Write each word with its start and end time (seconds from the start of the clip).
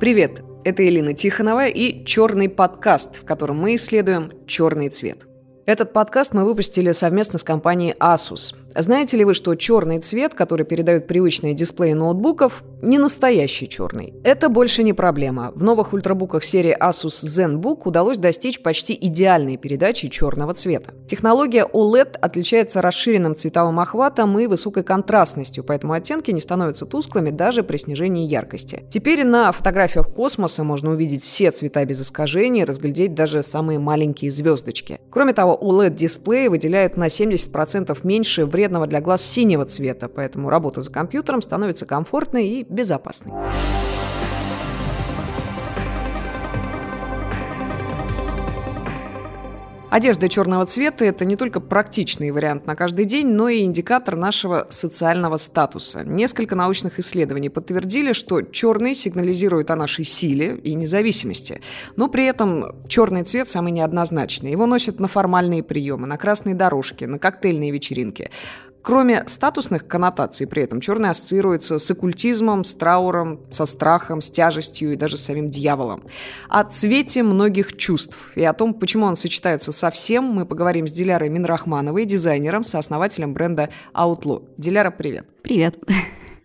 Привет, 0.00 0.42
это 0.62 0.86
Элина 0.86 1.12
Тихонова 1.12 1.66
и 1.66 2.04
«Черный 2.04 2.48
подкаст», 2.48 3.16
в 3.16 3.24
котором 3.24 3.58
мы 3.58 3.74
исследуем 3.74 4.30
черный 4.46 4.90
цвет. 4.90 5.26
Этот 5.66 5.92
подкаст 5.92 6.34
мы 6.34 6.44
выпустили 6.44 6.92
совместно 6.92 7.40
с 7.40 7.42
компанией 7.42 7.96
Asus. 7.98 8.54
Знаете 8.80 9.16
ли 9.16 9.24
вы, 9.24 9.34
что 9.34 9.56
черный 9.56 9.98
цвет, 9.98 10.34
который 10.34 10.64
передают 10.64 11.08
привычные 11.08 11.52
дисплеи 11.52 11.94
ноутбуков, 11.94 12.62
не 12.80 12.96
настоящий 12.98 13.68
черный? 13.68 14.14
Это 14.22 14.48
больше 14.48 14.84
не 14.84 14.92
проблема. 14.92 15.50
В 15.56 15.64
новых 15.64 15.92
ультрабуках 15.92 16.44
серии 16.44 16.76
Asus 16.80 17.24
ZenBook 17.24 17.80
удалось 17.86 18.18
достичь 18.18 18.62
почти 18.62 18.96
идеальной 19.00 19.56
передачи 19.56 20.08
черного 20.08 20.54
цвета. 20.54 20.94
Технология 21.08 21.66
OLED 21.66 22.18
отличается 22.20 22.80
расширенным 22.80 23.34
цветовым 23.34 23.80
охватом 23.80 24.38
и 24.38 24.46
высокой 24.46 24.84
контрастностью, 24.84 25.64
поэтому 25.64 25.94
оттенки 25.94 26.30
не 26.30 26.40
становятся 26.40 26.86
тусклыми 26.86 27.30
даже 27.30 27.64
при 27.64 27.78
снижении 27.78 28.28
яркости. 28.28 28.84
Теперь 28.90 29.24
на 29.24 29.50
фотографиях 29.50 30.06
космоса 30.14 30.62
можно 30.62 30.90
увидеть 30.90 31.24
все 31.24 31.50
цвета 31.50 31.84
без 31.84 32.00
искажений, 32.00 32.62
разглядеть 32.62 33.12
даже 33.14 33.42
самые 33.42 33.80
маленькие 33.80 34.30
звездочки. 34.30 35.00
Кроме 35.10 35.32
того, 35.32 35.58
OLED-дисплей 35.60 36.46
выделяет 36.46 36.96
на 36.96 37.08
70% 37.08 37.98
меньше 38.04 38.46
вреда 38.46 38.67
вредного 38.68 38.86
для 38.86 39.00
глаз 39.00 39.22
синего 39.22 39.64
цвета, 39.64 40.08
поэтому 40.08 40.50
работа 40.50 40.82
за 40.82 40.90
компьютером 40.92 41.40
становится 41.40 41.86
комфортной 41.86 42.46
и 42.46 42.62
безопасной. 42.64 43.32
Одежда 49.90 50.28
черного 50.28 50.66
цвета– 50.66 51.04
это 51.06 51.24
не 51.24 51.34
только 51.36 51.60
практичный 51.60 52.30
вариант 52.30 52.66
на 52.66 52.76
каждый 52.76 53.06
день, 53.06 53.28
но 53.28 53.48
и 53.48 53.62
индикатор 53.62 54.16
нашего 54.16 54.66
социального 54.68 55.38
статуса. 55.38 56.04
Несколько 56.04 56.54
научных 56.54 56.98
исследований 56.98 57.48
подтвердили, 57.48 58.12
что 58.12 58.42
черный 58.42 58.94
сигнализирует 58.94 59.70
о 59.70 59.76
нашей 59.76 60.04
силе 60.04 60.56
и 60.56 60.74
независимости. 60.74 61.62
Но 61.96 62.08
при 62.08 62.26
этом 62.26 62.76
черный 62.86 63.24
цвет 63.24 63.48
самый 63.48 63.72
неоднозначный. 63.72 64.50
Его 64.50 64.66
носят 64.66 65.00
на 65.00 65.08
формальные 65.08 65.62
приемы, 65.62 66.06
на 66.06 66.18
красные 66.18 66.54
дорожки, 66.54 67.04
на 67.04 67.18
коктейльные 67.18 67.70
вечеринки. 67.70 68.30
Кроме 68.88 69.22
статусных 69.26 69.86
коннотаций, 69.86 70.46
при 70.46 70.62
этом 70.62 70.80
черный 70.80 71.10
ассоциируется 71.10 71.78
с 71.78 71.90
оккультизмом, 71.90 72.64
с 72.64 72.74
трауром, 72.74 73.40
со 73.50 73.66
страхом, 73.66 74.22
с 74.22 74.30
тяжестью 74.30 74.94
и 74.94 74.96
даже 74.96 75.18
с 75.18 75.24
самим 75.24 75.50
дьяволом. 75.50 76.04
О 76.48 76.64
цвете 76.64 77.22
многих 77.22 77.76
чувств 77.76 78.16
и 78.34 78.42
о 78.42 78.54
том, 78.54 78.72
почему 78.72 79.04
он 79.04 79.16
сочетается 79.16 79.72
со 79.72 79.90
всем, 79.90 80.24
мы 80.24 80.46
поговорим 80.46 80.86
с 80.86 80.92
Дилярой 80.92 81.28
Минрахмановой, 81.28 82.06
дизайнером, 82.06 82.64
сооснователем 82.64 83.34
бренда 83.34 83.68
Outlaw. 83.92 84.42
Диляра, 84.56 84.90
привет. 84.90 85.26
Привет. 85.42 85.76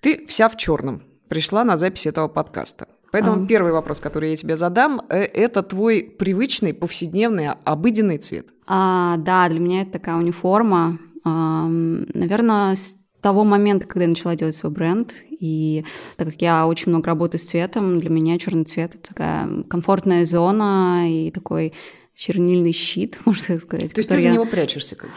Ты 0.01 0.25
вся 0.27 0.49
в 0.49 0.57
черном. 0.57 1.01
Пришла 1.29 1.63
на 1.63 1.77
запись 1.77 2.07
этого 2.07 2.27
подкаста. 2.27 2.89
Поэтому 3.13 3.45
а. 3.45 3.47
первый 3.47 3.71
вопрос, 3.71 4.01
который 4.01 4.31
я 4.31 4.35
тебе 4.35 4.57
задам, 4.57 5.01
э, 5.07 5.21
это 5.21 5.63
твой 5.63 6.03
привычный, 6.03 6.73
повседневный, 6.73 7.51
обыденный 7.63 8.17
цвет. 8.17 8.47
А, 8.67 9.15
да, 9.15 9.47
для 9.47 9.61
меня 9.61 9.83
это 9.83 9.93
такая 9.93 10.17
униформа. 10.17 10.97
Наверное, 11.23 12.75
с 12.75 12.97
того 13.21 13.45
момента, 13.45 13.87
когда 13.87 14.03
я 14.03 14.09
начала 14.09 14.35
делать 14.35 14.55
свой 14.55 14.71
бренд, 14.71 15.13
и 15.29 15.85
так 16.17 16.27
как 16.27 16.41
я 16.41 16.67
очень 16.67 16.89
много 16.89 17.07
работаю 17.07 17.39
с 17.39 17.45
цветом, 17.45 17.97
для 17.97 18.09
меня 18.09 18.37
черный 18.37 18.65
цвет 18.65 18.95
это 18.95 19.09
такая 19.09 19.63
комфортная 19.63 20.25
зона 20.25 21.09
и 21.09 21.31
такой 21.31 21.73
чернильный 22.15 22.73
щит, 22.73 23.19
можно 23.25 23.59
сказать. 23.59 23.93
То 23.93 23.99
есть 23.99 24.09
ты 24.09 24.19
за 24.19 24.27
я... 24.27 24.33
него 24.33 24.45
прячешься 24.45 24.95
как 24.95 25.09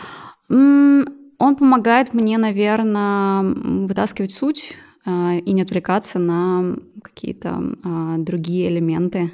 бы? 0.48 1.07
Он 1.39 1.57
помогает 1.57 2.15
мне, 2.15 2.39
наверное, 2.39 3.43
вытаскивать 3.43 4.31
суть 4.31 4.75
э, 5.05 5.41
и 5.41 5.53
не 5.53 5.63
отвлекаться 5.63 6.19
на 6.19 6.77
какие-то 7.03 7.61
э, 7.85 8.15
другие 8.19 8.70
элементы. 8.70 9.31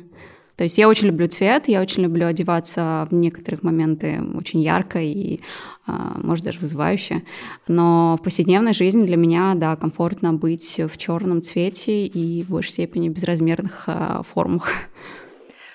То 0.62 0.64
есть 0.64 0.78
я 0.78 0.88
очень 0.88 1.08
люблю 1.08 1.26
цвет, 1.26 1.66
я 1.66 1.80
очень 1.80 2.04
люблю 2.04 2.24
одеваться 2.24 3.08
в 3.10 3.14
некоторых 3.14 3.64
моменты 3.64 4.22
очень 4.36 4.60
ярко 4.60 5.00
и, 5.00 5.40
а, 5.88 6.16
может, 6.22 6.44
даже 6.44 6.60
вызывающе. 6.60 7.24
Но 7.66 8.16
в 8.16 8.22
повседневной 8.22 8.72
жизни 8.72 9.04
для 9.04 9.16
меня, 9.16 9.54
да, 9.56 9.74
комфортно 9.74 10.32
быть 10.32 10.78
в 10.78 10.96
черном 10.98 11.42
цвете 11.42 12.06
и 12.06 12.44
в 12.44 12.50
большей 12.50 12.70
степени 12.70 13.08
безразмерных 13.08 13.82
а, 13.88 14.22
формах. 14.22 14.68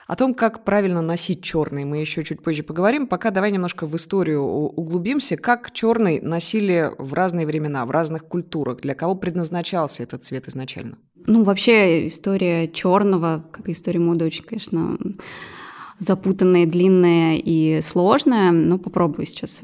О 0.07 0.15
том, 0.15 0.33
как 0.33 0.63
правильно 0.63 1.01
носить 1.01 1.41
черный, 1.41 1.83
мы 1.83 1.97
еще 1.97 2.23
чуть 2.23 2.41
позже 2.41 2.63
поговорим. 2.63 3.07
Пока 3.07 3.29
давай 3.29 3.51
немножко 3.51 3.85
в 3.85 3.95
историю 3.97 4.41
углубимся. 4.41 5.35
Как 5.35 5.71
черный 5.71 6.21
носили 6.21 6.91
в 6.97 7.13
разные 7.13 7.45
времена, 7.45 7.85
в 7.85 7.91
разных 7.91 8.25
культурах? 8.25 8.79
Для 8.79 8.95
кого 8.95 9.15
предназначался 9.15 10.03
этот 10.03 10.23
цвет 10.23 10.47
изначально? 10.47 10.97
Ну, 11.25 11.43
вообще 11.43 12.07
история 12.07 12.69
черного, 12.69 13.43
как 13.51 13.67
история 13.67 13.99
моды, 13.99 14.23
очень, 14.23 14.45
конечно, 14.45 14.97
запутанная, 15.99 16.65
длинная 16.65 17.35
и 17.35 17.81
сложная. 17.81 18.51
Но 18.51 18.77
попробую 18.77 19.25
сейчас 19.25 19.61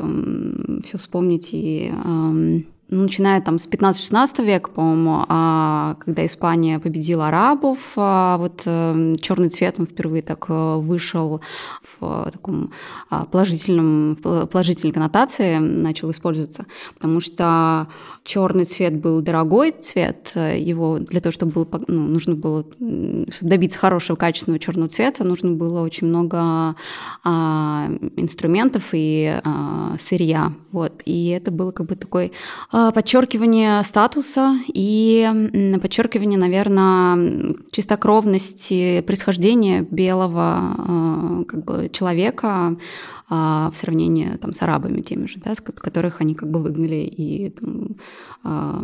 все 0.83 0.97
вспомнить 0.97 1.49
и 1.53 1.89
ну, 1.93 2.65
начиная 2.93 3.41
там 3.41 3.59
с 3.59 3.67
15-16 3.67 4.45
века, 4.45 4.69
по-моему, 4.69 5.25
а, 5.27 5.95
когда 5.99 6.25
Испания 6.25 6.79
победила 6.79 7.27
арабов, 7.27 7.79
а, 7.95 8.37
вот 8.37 8.63
э, 8.65 9.15
черный 9.21 9.49
цвет 9.49 9.79
он 9.79 9.85
впервые 9.85 10.21
так 10.21 10.45
э, 10.49 10.75
вышел 10.77 11.41
в 11.99 12.29
таком 12.31 12.71
а, 13.09 13.25
положительном, 13.25 14.17
положительной 14.21 14.93
коннотации, 14.93 15.57
начал 15.57 16.11
использоваться, 16.11 16.65
потому 16.95 17.19
что 17.19 17.87
черный 18.23 18.65
цвет 18.65 18.95
был 18.95 19.21
дорогой 19.21 19.71
цвет, 19.71 20.33
его 20.35 20.99
для 20.99 21.19
того, 21.19 21.31
чтобы 21.31 21.51
был, 21.51 21.67
ну, 21.87 22.07
нужно 22.07 22.35
было, 22.35 22.63
чтобы 22.63 23.49
добиться 23.49 23.79
хорошего 23.79 24.15
качественного 24.15 24.59
черного 24.59 24.89
цвета, 24.89 25.23
нужно 25.23 25.51
было 25.51 25.81
очень 25.81 26.07
много 26.07 26.75
инструментов 27.23 28.83
и 28.93 29.41
сырья, 29.99 30.53
вот, 30.71 31.01
и 31.05 31.27
это 31.27 31.51
было 31.51 31.71
как 31.71 31.87
бы 31.87 31.95
такой 31.95 32.31
подчеркивание 32.91 33.83
статуса 33.83 34.55
и 34.67 35.79
подчеркивание, 35.81 36.39
наверное, 36.39 37.55
чистокровности 37.71 39.01
происхождения 39.01 39.81
белого 39.81 40.41
а, 40.41 41.43
как 41.47 41.63
бы, 41.63 41.89
человека, 41.91 42.77
а, 43.29 43.71
в 43.71 43.77
сравнении 43.77 44.35
там, 44.35 44.51
с 44.51 44.61
арабами 44.61 45.01
теми 45.01 45.27
же, 45.27 45.39
да, 45.39 45.55
с 45.55 45.61
которых 45.61 46.19
они 46.19 46.35
как 46.35 46.49
бы 46.49 46.61
выгнали 46.61 46.95
и 46.95 47.49
там, 47.51 47.95
а, 48.43 48.83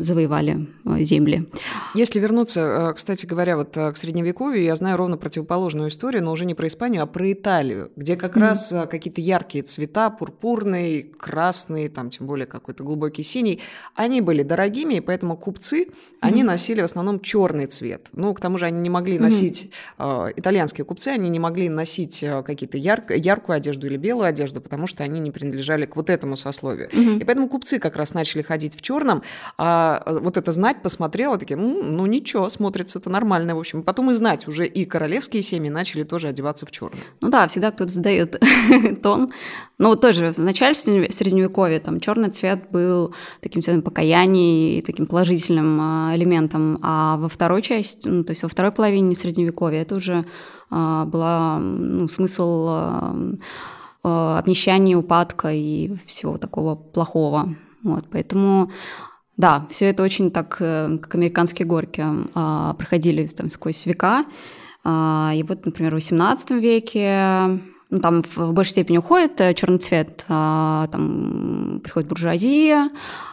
завоевали 0.00 0.66
а, 0.84 1.00
земли. 1.04 1.48
Если 1.94 2.18
вернуться, 2.18 2.92
кстати 2.96 3.26
говоря, 3.26 3.56
вот 3.56 3.74
к 3.74 3.92
Средневековью, 3.94 4.64
я 4.64 4.74
знаю 4.74 4.96
ровно 4.96 5.16
противоположную 5.16 5.88
историю, 5.90 6.24
но 6.24 6.32
уже 6.32 6.44
не 6.44 6.54
про 6.54 6.66
Испанию, 6.66 7.04
а 7.04 7.06
про 7.06 7.32
Италию, 7.32 7.92
где 7.94 8.16
как 8.16 8.36
mm-hmm. 8.36 8.40
раз 8.40 8.74
какие-то 8.90 9.20
яркие 9.20 9.62
цвета, 9.62 10.10
пурпурный, 10.10 11.02
красный, 11.02 11.88
там 11.88 12.10
тем 12.10 12.26
более 12.26 12.46
какой-то 12.46 12.82
глубокий 12.82 13.22
синий, 13.22 13.60
они 13.94 14.20
были 14.20 14.42
дорогими, 14.42 14.94
и 14.94 15.00
поэтому 15.00 15.36
купцы, 15.36 15.84
mm-hmm. 15.84 16.16
они 16.20 16.42
носили 16.42 16.80
в 16.80 16.84
основном 16.84 17.20
черный 17.20 17.66
цвет. 17.66 18.08
Ну, 18.12 18.34
к 18.34 18.40
тому 18.40 18.58
же 18.58 18.66
они 18.66 18.80
не 18.80 18.90
могли 18.90 19.18
носить, 19.18 19.70
mm-hmm. 19.98 20.32
итальянские 20.36 20.84
купцы, 20.84 21.08
они 21.08 21.28
не 21.28 21.38
могли 21.38 21.68
носить 21.68 22.24
какие-то 22.44 22.78
ярк, 22.78 23.12
яркую 23.12 23.56
одежду 23.56 23.75
одежду 23.76 23.86
или 23.86 23.96
белую 23.96 24.26
одежду, 24.26 24.60
потому 24.60 24.86
что 24.86 25.04
они 25.04 25.20
не 25.20 25.30
принадлежали 25.30 25.86
к 25.86 25.96
вот 25.96 26.10
этому 26.10 26.36
сословию. 26.36 26.88
Угу. 26.88 27.20
И 27.20 27.24
поэтому 27.24 27.48
купцы 27.48 27.78
как 27.78 27.96
раз 27.96 28.14
начали 28.14 28.42
ходить 28.42 28.74
в 28.74 28.82
черном, 28.82 29.22
а 29.58 30.02
вот 30.06 30.36
это 30.36 30.52
знать 30.52 30.82
посмотрела, 30.82 31.38
такие, 31.38 31.56
ну 31.56 32.06
ничего, 32.06 32.48
смотрится 32.48 32.98
это 32.98 33.10
нормально, 33.10 33.54
в 33.54 33.58
общем. 33.58 33.82
Потом 33.82 34.10
и 34.10 34.14
знать 34.14 34.48
уже 34.48 34.66
и 34.66 34.84
королевские 34.84 35.42
семьи 35.42 35.70
начали 35.70 36.02
тоже 36.02 36.28
одеваться 36.28 36.66
в 36.66 36.70
черный. 36.70 37.00
Ну 37.20 37.28
да, 37.28 37.46
всегда 37.46 37.70
кто-то 37.70 37.92
задает 37.92 38.42
тон. 39.02 39.32
Ну 39.78 39.96
тоже 39.96 40.32
в 40.32 40.38
начале 40.38 40.74
средневековья 40.74 41.80
там 41.80 42.00
черный 42.00 42.30
цвет 42.30 42.70
был 42.70 43.14
таким 43.42 43.62
цветом 43.62 43.82
покаяния 43.82 44.78
и 44.78 44.80
таким 44.80 45.06
положительным 45.06 45.78
а, 45.80 46.12
элементом, 46.16 46.78
а 46.82 47.16
во 47.16 47.28
второй 47.28 47.62
части, 47.62 48.08
ну, 48.08 48.24
то 48.24 48.30
есть 48.30 48.42
во 48.42 48.48
второй 48.48 48.72
половине 48.72 49.14
средневековья 49.14 49.82
это 49.82 49.96
уже 49.96 50.24
была 50.70 51.58
ну, 51.58 52.08
смысл 52.08 52.66
а, 52.68 53.14
а, 54.02 54.38
обнищания, 54.38 54.96
упадка 54.96 55.52
и 55.52 55.96
всего 56.06 56.38
такого 56.38 56.74
плохого. 56.74 57.54
Вот, 57.82 58.06
поэтому 58.10 58.70
да, 59.36 59.66
все 59.70 59.86
это 59.86 60.02
очень 60.02 60.30
так, 60.30 60.56
э, 60.60 60.98
как 61.00 61.14
американские 61.14 61.66
горки, 61.66 62.04
проходили 62.32 63.26
там 63.26 63.50
сквозь 63.50 63.84
века. 63.86 64.24
И 64.84 65.44
вот, 65.46 65.66
например, 65.66 65.94
в 65.94 65.98
XVIII 65.98 66.58
веке 66.60 67.60
ну, 67.90 68.00
там 68.00 68.22
в 68.22 68.52
большей 68.52 68.72
степени 68.72 68.98
уходит 68.98 69.40
э, 69.40 69.54
черный 69.54 69.78
цвет, 69.78 70.24
там 70.26 71.80
приходит 71.84 72.08
буржуазия, 72.08 72.90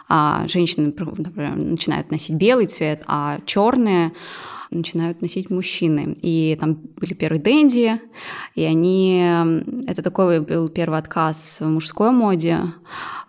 а 0.08 0.46
женщины, 0.46 0.86
например, 0.86 1.56
начинают 1.56 2.10
носить 2.10 2.36
белый 2.36 2.66
цвет, 2.66 3.02
а 3.06 3.38
черные 3.46 4.12
начинают 4.76 5.22
носить 5.22 5.50
мужчины. 5.50 6.16
И 6.22 6.56
там 6.60 6.74
были 6.96 7.14
первые 7.14 7.40
дэнди, 7.40 8.00
и 8.54 8.64
они... 8.64 9.22
Это 9.86 10.02
такой 10.02 10.40
был 10.40 10.68
первый 10.68 10.98
отказ 10.98 11.58
в 11.60 11.66
мужской 11.66 12.10
моде 12.10 12.60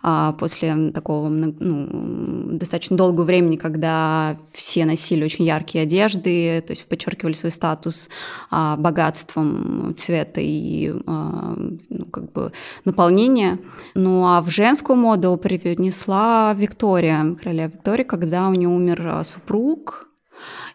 а 0.08 0.34
после 0.34 0.92
такого 0.92 1.28
ну, 1.28 2.56
достаточно 2.56 2.96
долгого 2.96 3.24
времени, 3.24 3.56
когда 3.56 4.36
все 4.52 4.84
носили 4.84 5.24
очень 5.24 5.44
яркие 5.44 5.82
одежды, 5.82 6.62
то 6.64 6.70
есть 6.70 6.86
подчеркивали 6.86 7.32
свой 7.32 7.50
статус 7.50 8.08
а, 8.48 8.76
богатством 8.76 9.96
цвета 9.96 10.40
и 10.40 10.94
а, 11.06 11.56
ну, 11.88 12.04
как 12.04 12.30
бы 12.30 12.52
наполнения. 12.84 13.58
Ну 13.94 14.24
а 14.24 14.42
в 14.42 14.48
женскую 14.48 14.96
моду 14.96 15.36
привнесла 15.36 16.54
Виктория, 16.54 17.34
королева 17.42 17.72
Виктория, 17.72 18.04
когда 18.04 18.48
у 18.48 18.54
нее 18.54 18.68
умер 18.68 19.22
супруг, 19.24 20.06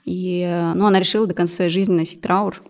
и 0.05 0.71
ну, 0.75 0.85
она 0.85 0.99
решила 0.99 1.27
до 1.27 1.33
конца 1.33 1.55
своей 1.55 1.71
жизни 1.71 1.93
носить 1.93 2.21
траур 2.21 2.61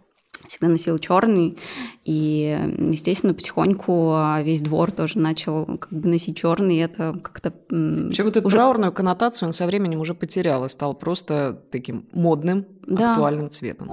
всегда 0.47 0.67
носила 0.67 0.99
черный, 0.99 1.57
и, 2.03 2.59
естественно, 2.77 3.33
потихоньку 3.33 4.17
весь 4.43 4.61
двор 4.61 4.91
тоже 4.91 5.17
начал 5.17 5.65
как 5.65 5.91
бы 5.91 6.09
носить 6.09 6.37
черный, 6.37 6.75
и 6.75 6.79
это 6.79 7.13
как-то... 7.21 7.53
Вообще 7.69 8.23
вот 8.23 8.35
эту 8.35 8.47
уже... 8.47 8.57
траурную 8.57 8.91
коннотацию 8.91 9.47
он 9.47 9.53
со 9.53 9.65
временем 9.65 10.01
уже 10.01 10.13
потерял 10.13 10.65
и 10.65 10.69
стал 10.69 10.93
просто 10.93 11.61
таким 11.71 12.05
модным, 12.11 12.65
да. 12.85 13.13
актуальным 13.13 13.49
цветом. 13.49 13.89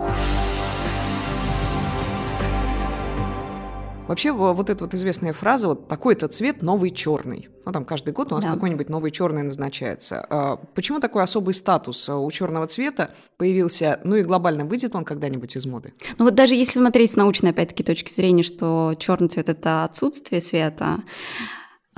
Вообще, 4.09 4.33
вот 4.33 4.71
эта 4.71 4.85
вот 4.85 4.95
известная 4.95 5.35
фраза, 5.35 5.69
вот 5.69 5.87
такой-то 5.87 6.29
цвет 6.29 6.63
новый 6.63 6.91
черный. 6.91 7.49
Ну, 7.67 7.73
там 7.73 7.85
каждый 7.85 8.13
год 8.13 8.33
у 8.33 8.37
нас 8.37 8.45
да. 8.45 8.55
какой-нибудь 8.55 8.89
новый 8.89 9.11
черный 9.11 9.43
назначается. 9.43 10.27
А 10.31 10.57
почему 10.75 10.99
такой 10.99 11.23
особый 11.23 11.53
статус 11.53 12.09
у 12.09 12.31
черного 12.31 12.67
цвета 12.67 13.11
появился? 13.37 14.01
Ну 14.05 14.17
и 14.17 14.23
глобально 14.23 14.65
выйдет 14.65 14.95
он 14.95 15.05
когда-нибудь 15.05 15.55
из 15.57 15.67
моды? 15.67 15.93
Ну 16.17 16.25
вот 16.25 16.35
даже 16.35 16.55
если 16.55 16.81
смотреть 16.81 17.11
с 17.11 17.17
научной, 17.17 17.51
опять-таки, 17.51 17.85
точки 17.85 18.11
зрения, 18.11 18.43
что 18.43 18.95
черный 18.99 19.29
цвет 19.29 19.51
это 19.51 19.85
отсутствие 19.85 20.41
света, 20.41 20.85
а, 20.87 21.01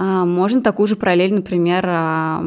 можно 0.00 0.62
такую 0.62 0.86
же 0.86 0.96
параллель, 0.96 1.34
например, 1.34 1.84
а, 1.86 2.42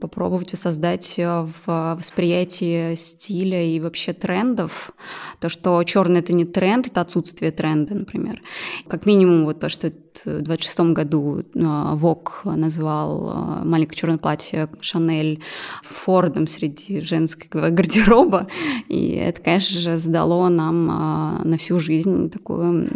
попробовать 0.00 0.52
воссоздать 0.52 1.14
в 1.16 1.94
восприятии 1.96 2.94
стиля 2.94 3.64
и 3.64 3.80
вообще 3.80 4.12
трендов. 4.12 4.92
То, 5.40 5.48
что 5.48 5.82
черный 5.82 6.20
это 6.20 6.32
не 6.32 6.44
тренд, 6.44 6.86
это 6.86 7.00
отсутствие 7.00 7.50
тренда, 7.50 7.94
например. 7.94 8.40
Как 8.86 9.04
минимум 9.04 9.44
вот 9.46 9.58
то, 9.58 9.68
что 9.68 9.92
в 10.24 10.42
26 10.42 10.92
году 10.92 11.44
Вок 11.54 12.42
назвал 12.44 13.64
маленькое 13.64 13.98
черное 13.98 14.18
платье 14.18 14.68
Шанель 14.80 15.42
Фордом 15.82 16.46
среди 16.46 17.00
женского 17.00 17.70
гардероба. 17.70 18.46
И 18.88 19.10
это, 19.10 19.42
конечно 19.42 19.78
же, 19.78 19.96
задало 19.96 20.48
нам 20.48 20.88
а, 20.90 21.40
на 21.44 21.58
всю 21.58 21.80
жизнь 21.80 22.30
такое 22.30 22.88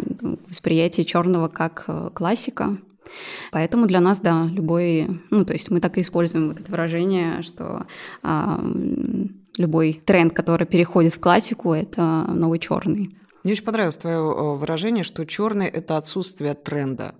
восприятие 0.47 1.05
черного 1.05 1.47
как 1.47 1.85
э, 1.87 2.09
классика. 2.13 2.77
Поэтому 3.51 3.87
для 3.87 3.99
нас, 3.99 4.19
да, 4.19 4.47
любой, 4.51 5.21
ну, 5.29 5.45
то 5.45 5.53
есть 5.53 5.69
мы 5.69 5.79
так 5.79 5.97
и 5.97 6.01
используем 6.01 6.49
вот 6.49 6.59
это 6.59 6.71
выражение, 6.71 7.41
что 7.41 7.85
а, 8.23 8.63
любой 9.57 10.01
тренд, 10.05 10.33
который 10.33 10.67
переходит 10.67 11.13
в 11.13 11.19
классику, 11.19 11.73
это 11.73 12.25
новый 12.27 12.59
черный. 12.59 13.09
Мне 13.43 13.53
очень 13.53 13.63
понравилось 13.63 13.97
твое 13.97 14.17
э, 14.17 14.55
выражение, 14.55 15.03
что 15.03 15.25
черный 15.25 15.67
это 15.67 15.97
отсутствие 15.97 16.53
тренда. 16.53 17.15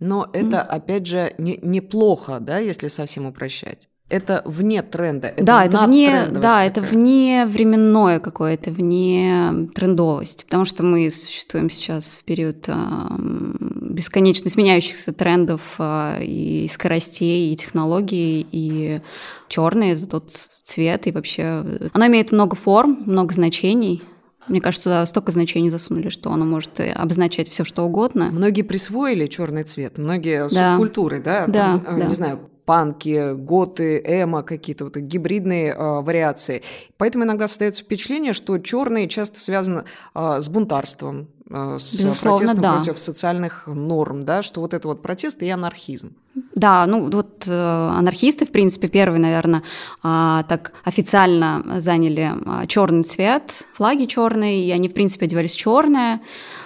Но 0.00 0.28
это, 0.32 0.56
mm. 0.56 0.60
опять 0.60 1.06
же, 1.06 1.32
не, 1.38 1.58
неплохо, 1.62 2.38
да, 2.40 2.58
если 2.58 2.88
совсем 2.88 3.26
упрощать 3.26 3.88
это 4.12 4.42
вне 4.44 4.82
тренда. 4.82 5.28
Это 5.28 5.44
да, 5.44 5.64
это 5.64 5.86
вне, 5.86 6.26
да, 6.30 6.64
это 6.64 6.82
вне 6.82 7.46
временное 7.46 8.20
какое-то, 8.20 8.70
вне 8.70 9.68
трендовости, 9.74 10.44
потому 10.44 10.66
что 10.66 10.82
мы 10.82 11.10
существуем 11.10 11.70
сейчас 11.70 12.18
в 12.20 12.24
период 12.24 12.68
э, 12.68 12.74
бесконечно 13.18 14.50
сменяющихся 14.50 15.14
трендов 15.14 15.62
э, 15.78 16.22
и 16.24 16.68
скоростей, 16.70 17.52
и 17.52 17.56
технологий, 17.56 18.46
и 18.52 19.00
черный 19.48 19.92
это 19.92 20.06
тот 20.06 20.30
цвет, 20.30 21.06
и 21.06 21.10
вообще 21.10 21.64
оно 21.94 22.06
имеет 22.06 22.32
много 22.32 22.54
форм, 22.54 23.02
много 23.06 23.32
значений. 23.32 24.02
Мне 24.46 24.60
кажется, 24.60 24.84
туда 24.84 25.06
столько 25.06 25.32
значений 25.32 25.70
засунули, 25.70 26.10
что 26.10 26.32
оно 26.32 26.44
может 26.44 26.80
обозначать 26.80 27.48
все, 27.48 27.64
что 27.64 27.84
угодно. 27.84 28.28
Многие 28.30 28.62
присвоили 28.62 29.26
черный 29.26 29.62
цвет, 29.62 29.96
многие 29.96 30.48
да. 30.50 30.72
субкультуры, 30.72 31.20
да, 31.20 31.46
да, 31.46 31.78
Там, 31.78 31.98
да. 31.98 32.06
не 32.06 32.14
знаю, 32.14 32.40
панки, 32.72 33.34
готы, 33.34 34.02
эмо, 34.02 34.42
какие-то 34.42 34.84
вот 34.84 34.96
гибридные 34.96 35.74
э, 35.74 36.00
вариации. 36.00 36.62
Поэтому 36.96 37.24
иногда 37.24 37.46
создается 37.46 37.84
впечатление, 37.84 38.32
что 38.32 38.56
черный 38.56 39.08
часто 39.08 39.38
связан 39.40 39.82
э, 40.14 40.40
с 40.40 40.48
бунтарством, 40.48 41.28
э, 41.50 41.76
с 41.78 42.00
Безусловно, 42.00 42.38
протестом 42.38 42.62
да. 42.62 42.72
против 42.72 42.98
социальных 42.98 43.66
норм, 43.66 44.24
да, 44.24 44.40
что 44.40 44.62
вот 44.62 44.72
это 44.72 44.88
вот 44.88 45.02
протест 45.02 45.42
и 45.42 45.50
анархизм. 45.50 46.14
Да, 46.54 46.86
ну 46.86 47.10
вот 47.10 47.44
э, 47.46 47.52
анархисты, 47.52 48.46
в 48.46 48.52
принципе, 48.52 48.88
первые, 48.88 49.20
наверное, 49.20 49.62
э, 50.02 50.42
так 50.48 50.72
официально 50.82 51.62
заняли 51.78 52.32
черный 52.68 53.04
цвет, 53.04 53.66
флаги 53.74 54.06
черные, 54.06 54.64
и 54.64 54.70
они, 54.70 54.88
в 54.88 54.94
принципе, 54.94 55.26
одевались 55.26 55.52
черное, 55.52 56.22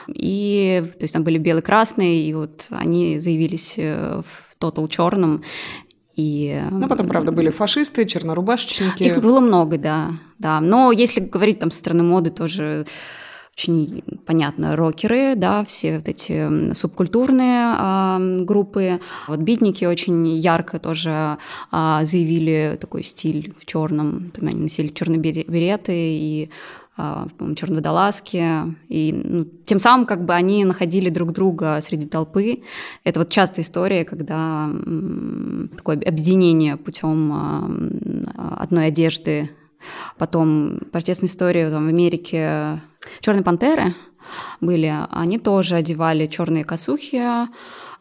и 0.07 0.85
то 1.01 1.03
есть 1.03 1.15
там 1.15 1.25
были 1.25 1.39
белый-красный, 1.39 2.21
и 2.21 2.33
вот 2.33 2.69
они 2.71 3.19
заявились 3.19 3.75
э, 3.77 4.23
в 4.25 4.47
тотал 4.59 4.89
черном. 4.89 5.43
И... 6.17 6.63
Ну, 6.71 6.89
потом, 6.89 7.09
правда, 7.09 7.31
были 7.31 7.51
фашисты, 7.51 8.07
чернорубашечники. 8.07 9.03
Их 9.03 9.21
было 9.21 9.41
много, 9.41 9.77
да. 9.77 10.13
да. 10.39 10.61
Но 10.61 10.91
если 10.91 11.21
говорить 11.21 11.59
там 11.59 11.71
со 11.71 11.79
стороны 11.79 12.03
моды, 12.03 12.31
тоже 12.31 12.87
очень 13.57 14.03
понятно, 14.27 14.77
рокеры, 14.77 15.35
да, 15.35 15.65
все 15.65 15.97
вот 15.97 16.09
эти 16.09 16.75
субкультурные 16.75 17.75
а, 17.79 18.19
группы. 18.41 19.01
Вот 19.29 19.41
битники 19.41 19.85
очень 19.87 20.27
ярко 20.29 20.79
тоже 20.79 21.39
а, 21.71 22.05
заявили 22.05 22.77
такой 22.79 23.03
стиль 23.03 23.55
в 23.59 23.65
черном. 23.65 24.31
Там 24.35 24.49
они 24.49 24.61
носили 24.61 24.89
черные 24.89 25.19
береты 25.19 25.95
и 25.95 26.51
а, 26.51 26.86
черной 27.57 27.77
водолазки, 27.77 28.75
и 28.89 29.13
ну, 29.13 29.45
тем 29.65 29.79
самым 29.79 30.07
как 30.07 30.25
бы 30.25 30.35
они 30.35 30.65
находили 30.65 31.11
друг 31.11 31.33
друга 31.33 31.79
среди 31.83 32.07
толпы. 32.07 32.63
Это 33.05 33.21
вот 33.21 33.31
частая 33.31 33.65
история, 33.65 34.05
когда 34.05 34.71
такое 35.77 35.97
объединение 35.97 36.77
путем 36.77 37.33
а, 37.33 38.57
одной 38.59 38.87
одежды. 38.87 39.51
Потом 40.17 40.81
протестная 40.91 41.29
история 41.29 41.71
там, 41.71 41.85
в 41.85 41.89
Америке 41.89 42.81
Черные 43.21 43.45
пантеры 43.45 43.95
были, 44.61 44.93
они 45.11 45.39
тоже 45.39 45.77
одевали 45.77 46.27
черные 46.27 46.65
косухи, 46.65 47.23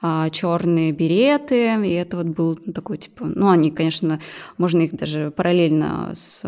а, 0.07 0.29
черные 0.29 0.91
береты, 0.91 1.83
и 1.83 1.93
это 1.93 2.17
вот 2.17 2.27
был 2.27 2.55
такой, 2.55 2.99
типа, 2.99 3.25
ну, 3.25 3.49
они, 3.49 3.71
конечно, 3.71 4.19
можно 4.59 4.81
их 4.81 4.95
даже 4.95 5.31
параллельно 5.31 6.11
с, 6.13 6.41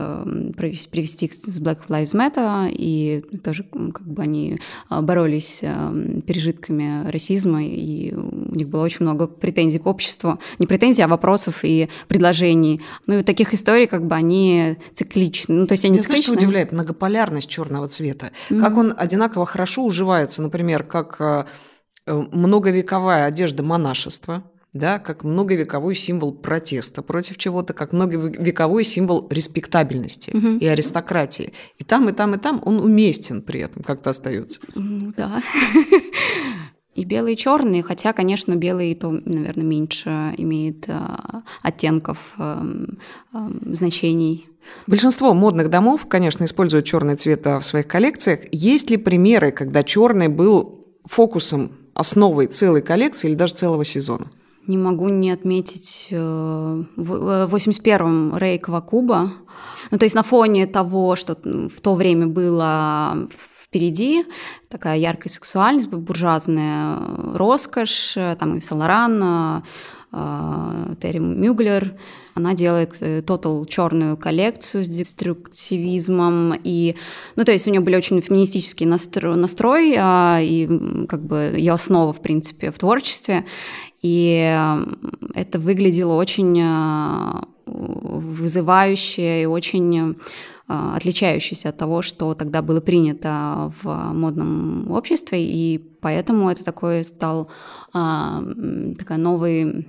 привести 0.55 1.27
с 1.27 1.60
Black 1.60 1.88
Lives 1.88 2.13
Matter, 2.13 2.70
и 2.72 3.24
тоже 3.43 3.63
как 3.63 4.08
бы 4.08 4.22
они 4.22 4.60
а, 4.89 5.01
боролись 5.01 5.63
с 5.63 6.22
пережитками 6.27 7.10
расизма, 7.10 7.65
и 7.65 8.13
у 8.13 8.53
них 8.53 8.70
было 8.70 8.84
очень 8.84 9.05
много 9.05 9.25
претензий 9.25 9.79
к 9.79 9.88
обществу, 9.88 10.38
не 10.60 10.67
претензий, 10.67 11.01
а 11.01 11.08
вопросов 11.08 11.62
и 11.63 11.89
предложений. 12.08 12.82
Ну, 13.08 13.17
и 13.17 13.24
таких 13.24 13.55
историй, 13.55 13.88
как 13.88 14.05
бы, 14.05 14.13
они 14.13 14.77
цикличны. 14.93 15.55
Ну, 15.55 15.65
то 15.65 15.72
есть 15.72 15.84
они 15.84 15.93
Меня 15.93 16.03
цикличны. 16.03 16.25
Знаешь, 16.25 16.38
что 16.38 16.46
удивляет? 16.46 16.72
Многополярность 16.74 17.50
черного 17.50 17.88
цвета. 17.88 18.29
Mm-hmm. 18.51 18.62
Как 18.62 18.77
он 18.77 18.93
одинаково 18.96 19.48
хорошо 19.48 19.84
уживается, 19.84 20.43
например, 20.43 20.84
как 20.84 21.20
а, 21.20 21.48
многовековая 22.08 23.26
одежда 23.26 23.64
монашества, 23.64 24.44
да, 24.74 25.00
как 25.00 25.24
многовековой 25.24 25.96
символ 25.96 26.34
протеста 26.34 27.02
против 27.02 27.38
чего-то, 27.38 27.74
как 27.74 27.94
многовековой 27.94 28.84
символ 28.84 29.28
респектабельности 29.30 30.36
угу. 30.36 30.58
и 30.58 30.66
аристократии. 30.66 31.54
И 31.78 31.84
там, 31.84 32.10
и 32.10 32.12
там, 32.12 32.36
и 32.36 32.38
там 32.38 32.62
он 32.66 32.80
уместен 32.80 33.42
при 33.42 33.62
этом, 33.62 33.84
как-то 33.84 34.10
остается. 34.10 34.60
Ну 34.76 35.14
да. 35.16 35.42
И 36.96 37.04
белые 37.04 37.36
и 37.36 37.38
черные, 37.38 37.84
хотя, 37.84 38.12
конечно, 38.12 38.56
белый 38.56 38.96
то, 38.96 39.12
наверное, 39.12 39.64
меньше 39.64 40.34
имеет 40.38 40.90
э, 40.90 41.00
оттенков, 41.62 42.18
э, 42.40 42.88
э, 43.36 43.38
значений. 43.72 44.48
Большинство 44.88 45.36
модных 45.36 45.70
домов, 45.70 46.08
конечно, 46.08 46.44
используют 46.44 46.88
черный 46.88 47.16
цвет 47.16 47.46
в 47.46 47.62
своих 47.62 47.88
коллекциях. 47.88 48.40
Есть 48.52 48.90
ли 48.90 48.98
примеры, 48.98 49.52
когда 49.52 49.84
черный 49.84 50.28
был 50.28 50.88
фокусом 51.06 51.72
основой 51.98 52.48
целой 52.48 52.82
коллекции 52.82 53.30
или 53.30 53.36
даже 53.36 53.54
целого 53.56 53.84
сезона? 53.84 54.27
Не 54.68 54.77
могу 54.77 55.10
не 55.10 55.32
отметить 55.32 56.08
э, 56.12 56.84
в 56.96 57.56
81-м 57.56 58.36
э, 58.36 58.39
Рей 58.39 58.60
Квакуба. 58.60 59.32
Ну, 59.92 59.98
то 59.98 60.06
есть 60.06 60.16
на 60.16 60.24
фоне 60.24 60.68
того, 60.68 61.16
что 61.16 61.38
в 61.44 61.82
то 61.82 61.96
время 61.96 62.27
было 62.27 63.27
впереди, 63.63 64.25
такая 64.70 64.98
яркая 64.98 65.32
сексуальность, 65.32 65.88
буржуазная 65.88 67.00
роскошь, 67.34 68.13
там 68.38 68.58
и 68.58 68.62
Саларан, 68.62 69.63
Терри 70.12 71.20
Мюглер. 71.20 71.94
Она 72.34 72.54
делает 72.54 73.26
тотал 73.26 73.66
черную 73.66 74.16
коллекцию 74.16 74.86
с 74.86 74.88
деструктивизмом. 74.88 76.54
И, 76.64 76.96
ну, 77.36 77.44
то 77.44 77.52
есть 77.52 77.68
у 77.68 77.72
нее 77.72 77.82
были 77.82 77.96
очень 77.96 78.22
феминистический 78.22 78.86
настрой, 78.86 79.36
настрой 79.36 79.96
и 80.46 81.06
как 81.08 81.26
бы 81.26 81.56
ее 81.58 81.74
основа, 81.74 82.14
в 82.14 82.22
принципе, 82.22 82.72
в 82.72 82.80
творчестве. 82.80 83.46
И 84.02 84.56
это 85.34 85.60
выглядело 85.60 86.14
очень 86.14 86.62
вызывающе 87.66 89.44
и 89.44 89.46
очень 89.46 90.16
а, 90.70 90.98
отличающийся 90.98 91.70
от 91.70 91.78
того, 91.78 92.02
что 92.02 92.34
тогда 92.34 92.62
было 92.62 92.82
принято 92.82 93.72
в 93.82 94.14
модном 94.14 94.92
обществе, 94.92 95.42
и 95.42 95.78
поэтому 95.78 96.50
это 96.50 96.66
такой 96.66 97.06
стал 97.06 97.50
а, 97.94 98.44
такая 98.98 99.18
новый 99.18 99.88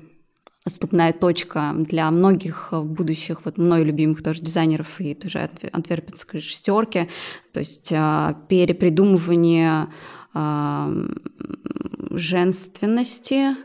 отступная 0.69 1.13
точка 1.13 1.75
для 1.77 2.11
многих 2.11 2.69
будущих, 2.73 3.41
вот 3.45 3.59
мной 3.59 3.85
любимых 3.85 4.23
тоже 4.23 4.41
дизайнеров 4.41 5.01
и 5.01 5.15
тоже 5.15 5.51
антверпенской 5.73 6.41
шестерки, 6.41 7.09
то 7.53 7.61
есть 7.61 7.93
а, 7.93 8.35
перепридумывание 8.49 9.89
женственности, 12.11 13.57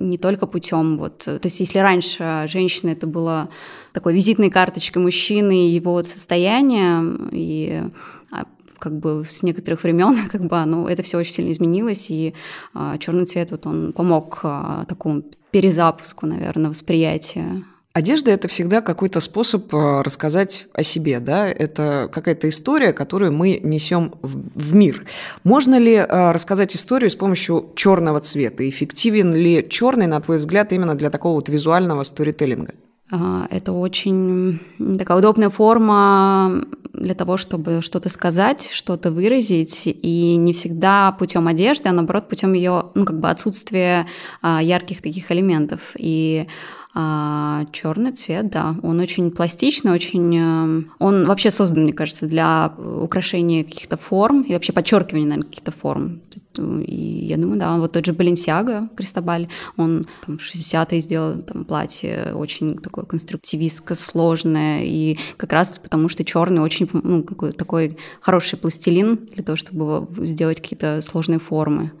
не 0.00 0.18
только 0.18 0.46
путем 0.46 0.98
вот, 0.98 1.18
то 1.18 1.40
есть 1.42 1.60
если 1.60 1.78
раньше 1.78 2.46
женщина 2.48 2.90
это 2.90 3.06
была 3.06 3.48
такой 3.92 4.14
визитной 4.14 4.50
карточкой 4.50 5.02
мужчины 5.02 5.68
и 5.68 5.70
его 5.70 6.02
состояния, 6.02 7.04
и 7.30 7.82
а, 8.30 8.44
как 8.82 8.98
бы 8.98 9.24
с 9.24 9.42
некоторых 9.42 9.84
времен 9.84 10.16
как 10.30 10.42
бы 10.42 10.64
ну 10.66 10.88
это 10.88 11.02
все 11.02 11.18
очень 11.18 11.32
сильно 11.32 11.52
изменилось 11.52 12.10
и 12.10 12.34
а, 12.74 12.98
черный 12.98 13.26
цвет 13.26 13.52
вот 13.52 13.66
он 13.66 13.92
помог 13.92 14.40
а, 14.42 14.84
такому 14.86 15.22
перезапуску 15.52 16.26
наверное 16.26 16.70
восприятия 16.70 17.62
Одежда– 17.94 18.30
это 18.32 18.48
всегда 18.48 18.80
какой-то 18.80 19.20
способ 19.20 19.72
э, 19.74 20.00
рассказать 20.00 20.66
о 20.72 20.82
себе, 20.82 21.20
да? 21.20 21.46
Это 21.46 22.08
какая-то 22.10 22.48
история, 22.48 22.94
которую 22.94 23.32
мы 23.32 23.60
несем 23.62 24.14
в 24.22 24.74
мир. 24.74 25.04
Можно 25.44 25.78
ли 25.78 25.96
э, 25.96 26.32
рассказать 26.32 26.74
историю 26.74 27.10
с 27.10 27.16
помощью 27.16 27.70
черного 27.76 28.22
цвета? 28.22 28.66
Эффективен 28.66 29.34
ли 29.34 29.66
черный, 29.68 30.06
на 30.06 30.18
твой 30.22 30.38
взгляд, 30.38 30.72
именно 30.72 30.94
для 30.94 31.10
такого 31.10 31.34
вот 31.34 31.50
визуального 31.50 32.02
сторителлинга? 32.04 32.72
Это 33.12 33.72
очень 33.72 34.58
такая 34.98 35.18
удобная 35.18 35.50
форма 35.50 36.64
для 36.94 37.14
того, 37.14 37.36
чтобы 37.36 37.82
что-то 37.82 38.08
сказать, 38.08 38.70
что-то 38.72 39.10
выразить, 39.10 39.82
и 39.84 40.36
не 40.36 40.52
всегда 40.52 41.12
путем 41.12 41.46
одежды, 41.46 41.88
а 41.88 41.92
наоборот 41.92 42.28
путем 42.28 42.54
ее, 42.54 42.86
ну, 42.94 43.04
как 43.04 43.18
бы 43.18 43.28
отсутствия 43.28 44.06
а, 44.40 44.62
ярких 44.62 45.02
таких 45.02 45.30
элементов. 45.30 45.80
И 45.96 46.46
а 46.94 47.64
черный 47.72 48.12
цвет, 48.12 48.50
да, 48.50 48.74
он 48.82 49.00
очень 49.00 49.30
пластичный, 49.30 49.92
очень... 49.92 50.36
Э, 50.36 50.82
он 50.98 51.24
вообще 51.24 51.50
создан, 51.50 51.84
мне 51.84 51.94
кажется, 51.94 52.26
для 52.26 52.74
украшения 52.76 53.64
каких-то 53.64 53.96
форм 53.96 54.42
и 54.42 54.52
вообще 54.52 54.74
подчеркивания, 54.74 55.26
наверное, 55.26 55.48
каких-то 55.48 55.72
форм. 55.72 56.20
И 56.58 57.26
я 57.30 57.38
думаю, 57.38 57.58
да, 57.58 57.76
вот 57.78 57.92
тот 57.92 58.04
же 58.04 58.12
Баленсиага, 58.12 58.90
Кристобаль, 58.94 59.48
он 59.78 60.06
там, 60.26 60.36
в 60.36 60.42
60-е 60.42 61.00
сделал 61.00 61.38
там 61.38 61.64
платье 61.64 62.34
очень 62.34 62.76
такое 62.76 63.06
конструктивистское, 63.06 63.96
сложное, 63.96 64.84
и 64.84 65.18
как 65.38 65.54
раз 65.54 65.78
потому, 65.82 66.10
что 66.10 66.26
черный 66.26 66.60
очень, 66.60 66.90
ну, 66.92 67.22
какой 67.22 67.52
такой 67.52 67.96
хороший 68.20 68.58
пластилин 68.58 69.16
для 69.34 69.42
того, 69.42 69.56
чтобы 69.56 70.06
сделать 70.26 70.60
какие-то 70.60 71.00
сложные 71.00 71.38
формы. 71.38 71.92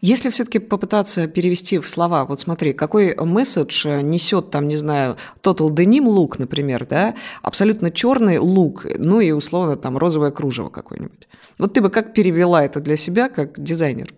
Если 0.00 0.30
все-таки 0.30 0.60
попытаться 0.60 1.26
перевести 1.26 1.78
в 1.78 1.88
слова, 1.88 2.24
вот 2.24 2.40
смотри, 2.40 2.72
какой 2.72 3.16
месседж 3.16 3.86
несет 4.02 4.27
там, 4.50 4.68
не 4.68 4.76
знаю, 4.76 5.16
Total 5.42 5.68
Denim 5.70 6.06
лук, 6.06 6.38
например, 6.38 6.86
да, 6.86 7.14
абсолютно 7.42 7.90
черный 7.90 8.38
лук, 8.38 8.86
ну 8.98 9.20
и 9.20 9.30
условно 9.30 9.76
там 9.76 9.98
розовое 9.98 10.30
кружево 10.30 10.68
какое-нибудь. 10.68 11.28
Вот 11.58 11.72
ты 11.72 11.80
бы 11.80 11.90
как 11.90 12.14
перевела 12.14 12.64
это 12.64 12.80
для 12.80 12.96
себя, 12.96 13.28
как 13.28 13.60
дизайнер? 13.60 14.14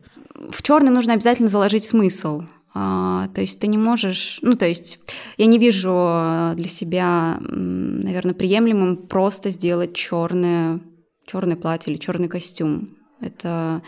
В 0.50 0.62
черный 0.62 0.90
нужно 0.90 1.14
обязательно 1.14 1.48
заложить 1.48 1.84
смысл. 1.84 2.42
А, 2.72 3.28
то 3.34 3.40
есть 3.40 3.58
ты 3.58 3.66
не 3.66 3.78
можешь, 3.78 4.38
ну 4.42 4.54
то 4.54 4.66
есть 4.66 5.00
я 5.36 5.46
не 5.46 5.58
вижу 5.58 6.52
для 6.54 6.68
себя, 6.68 7.38
наверное, 7.40 8.34
приемлемым 8.34 8.96
просто 8.96 9.50
сделать 9.50 9.94
черное, 9.94 10.80
черное 11.26 11.56
платье 11.56 11.92
или 11.92 12.00
черный 12.00 12.28
костюм. 12.28 12.88
Это 13.20 13.82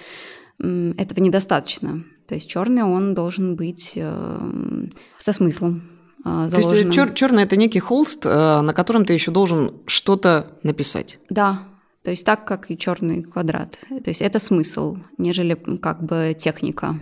этого 0.58 1.20
недостаточно. 1.20 2.04
То 2.26 2.34
есть 2.34 2.48
черный 2.48 2.82
он 2.82 3.14
должен 3.14 3.56
быть 3.56 3.92
э, 3.96 4.86
со 5.18 5.32
смыслом. 5.32 5.82
Э, 6.24 6.48
То 6.50 6.58
есть 6.58 6.70
чер- 6.96 7.14
черный 7.14 7.42
это 7.42 7.56
некий 7.56 7.80
холст, 7.80 8.24
э, 8.26 8.60
на 8.60 8.72
котором 8.74 9.04
ты 9.04 9.12
еще 9.12 9.30
должен 9.30 9.74
что-то 9.86 10.46
написать. 10.62 11.18
Да, 11.30 11.60
то 12.04 12.10
есть 12.10 12.24
так, 12.24 12.44
как 12.44 12.70
и 12.70 12.78
черный 12.78 13.22
квадрат. 13.22 13.78
То 13.88 14.08
есть 14.10 14.22
это 14.22 14.38
смысл, 14.38 14.96
нежели 15.18 15.54
как 15.80 16.02
бы 16.02 16.34
техника. 16.38 16.96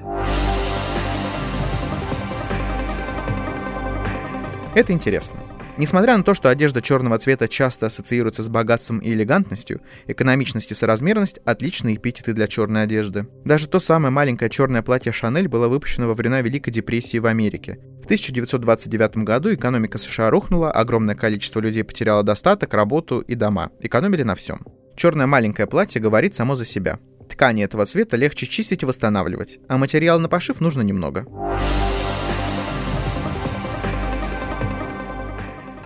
Это 4.74 4.92
интересно. 4.92 5.34
Несмотря 5.80 6.14
на 6.18 6.22
то, 6.22 6.34
что 6.34 6.50
одежда 6.50 6.82
черного 6.82 7.18
цвета 7.18 7.49
часто 7.49 7.87
ассоциируется 7.87 8.42
с 8.42 8.50
богатством 8.50 8.99
и 8.99 9.14
элегантностью, 9.14 9.80
экономичность 10.06 10.70
и 10.72 10.75
соразмерность– 10.75 11.38
отличные 11.46 11.96
эпитеты 11.96 12.34
для 12.34 12.49
черной 12.49 12.82
одежды. 12.82 13.28
Даже 13.46 13.66
то 13.66 13.78
самое 13.78 14.12
маленькое 14.12 14.50
черное 14.50 14.82
платье 14.82 15.10
Шанель 15.10 15.49
было 15.49 15.68
выпущено 15.68 16.06
во 16.06 16.12
времена 16.12 16.42
Великой 16.42 16.70
депрессии 16.70 17.16
в 17.16 17.25
Америке. 17.25 17.78
В 18.02 18.04
1929 18.04 19.25
году 19.25 19.54
экономика 19.54 19.96
США 19.96 20.28
рухнула, 20.28 20.70
огромное 20.70 21.14
количество 21.14 21.60
людей 21.60 21.82
потеряло 21.82 22.22
достаток, 22.22 22.75
работу 22.75 23.20
и 23.20 23.34
дома. 23.34 23.70
Экономили 23.80 24.22
на 24.22 24.34
всем. 24.34 24.60
Черное 24.96 25.26
маленькое 25.26 25.66
платье 25.66 25.99
говорит 25.99 26.34
само 26.34 26.56
за 26.56 26.66
себя. 26.66 26.99
Ткани 27.26 27.64
этого 27.64 27.87
цвета 27.87 28.18
легче 28.18 28.44
чистить 28.44 28.82
и 28.82 28.87
восстанавливать, 28.87 29.58
а 29.66 29.78
материала 29.78 30.18
на 30.18 30.28
пошив 30.28 30.60
нужно 30.60 30.82
немного. 30.82 31.25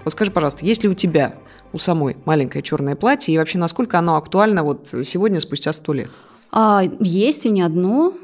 Вот 0.04 0.12
скажи, 0.12 0.30
пожалуйста, 0.30 0.64
есть 0.64 0.82
ли 0.82 0.88
у 0.88 0.94
тебя 0.94 1.34
у 1.72 1.78
самой 1.78 2.16
маленькое 2.24 2.62
черное 2.62 2.94
платье, 2.94 3.34
и 3.34 3.38
вообще 3.38 3.58
насколько 3.58 3.98
оно 3.98 4.16
актуально 4.16 4.62
вот 4.62 4.88
сегодня, 5.04 5.40
спустя 5.40 5.72
сто 5.72 5.92
лет? 5.92 6.10
А, 6.52 6.82
есть 7.00 7.46
и 7.46 7.50
не 7.50 7.62
одно. 7.62 8.14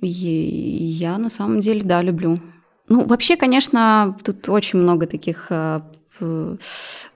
И 0.00 0.06
я 0.06 1.18
на 1.18 1.28
самом 1.28 1.60
деле, 1.60 1.82
да, 1.82 2.00
люблю. 2.02 2.36
Ну, 2.88 3.04
вообще, 3.04 3.36
конечно, 3.36 4.16
тут 4.24 4.48
очень 4.48 4.78
много 4.78 5.06
таких 5.06 5.48
э, 5.50 5.80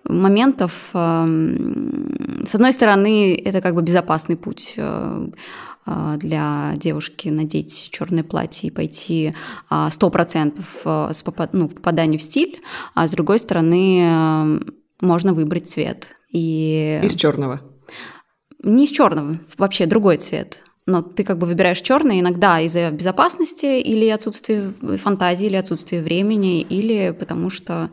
моментов. 0.04 0.90
Э, 0.94 1.26
с 2.44 2.54
одной 2.54 2.72
стороны, 2.72 3.34
это 3.34 3.60
как 3.60 3.74
бы 3.74 3.82
безопасный 3.82 4.36
путь 4.36 4.74
э, 4.76 5.26
для 6.16 6.74
девушки 6.76 7.28
надеть 7.28 7.90
черное 7.90 8.22
платье 8.22 8.68
и 8.68 8.72
пойти 8.72 9.34
сто 9.90 10.10
процентов 10.10 10.64
с 10.84 11.22
попад... 11.24 11.54
ну, 11.54 11.68
попадания 11.68 12.18
в 12.18 12.22
стиль, 12.22 12.60
а 12.94 13.08
с 13.08 13.10
другой 13.10 13.40
стороны 13.40 14.60
можно 15.00 15.34
выбрать 15.34 15.68
цвет. 15.68 16.10
И... 16.30 17.00
Из 17.02 17.16
черного. 17.16 17.60
Не 18.62 18.84
из 18.84 18.90
черного, 18.90 19.38
вообще 19.58 19.86
другой 19.86 20.18
цвет. 20.18 20.62
Но 20.86 21.02
ты 21.02 21.22
как 21.22 21.38
бы 21.38 21.46
выбираешь 21.46 21.80
черный 21.80 22.20
иногда 22.20 22.60
из-за 22.60 22.90
безопасности 22.90 23.80
или 23.80 24.08
отсутствия 24.08 24.72
фантазии, 24.98 25.46
или 25.46 25.56
отсутствия 25.56 26.02
времени, 26.02 26.60
или 26.60 27.14
потому 27.16 27.50
что 27.50 27.74
а, 27.74 27.90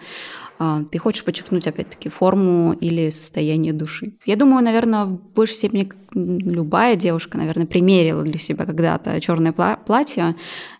ты 0.91 0.97
хочешь 0.97 1.23
подчеркнуть, 1.23 1.67
опять-таки, 1.67 2.09
форму 2.09 2.73
или 2.73 3.09
состояние 3.09 3.71
души. 3.71 4.13
Я 4.25 4.35
думаю, 4.35 4.63
наверное, 4.63 5.05
в 5.05 5.13
большей 5.33 5.55
степени 5.55 5.89
любая 6.13 6.95
девушка, 6.95 7.37
наверное, 7.37 7.65
примерила 7.65 8.23
для 8.23 8.39
себя 8.39 8.65
когда-то 8.65 9.19
черное 9.21 9.53
платье, 9.53 10.35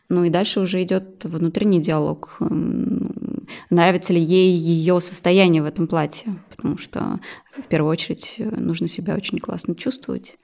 ну 0.10 0.24
и 0.24 0.30
дальше 0.30 0.60
уже 0.60 0.84
идет 0.84 1.24
внутренний 1.24 1.82
диалог. 1.82 2.40
Нравится 3.70 4.12
ли 4.12 4.22
ей 4.22 4.52
ее 4.52 5.00
состояние 5.02 5.62
в 5.62 5.66
этом 5.66 5.88
платье, 5.88 6.34
потому 6.50 6.78
что 6.78 7.20
в 7.58 7.68
первую 7.68 7.92
очередь 7.92 8.36
нужно 8.38 8.88
себя 8.88 9.16
очень 9.16 9.40
классно 9.40 9.76
чувствовать. 9.76 10.36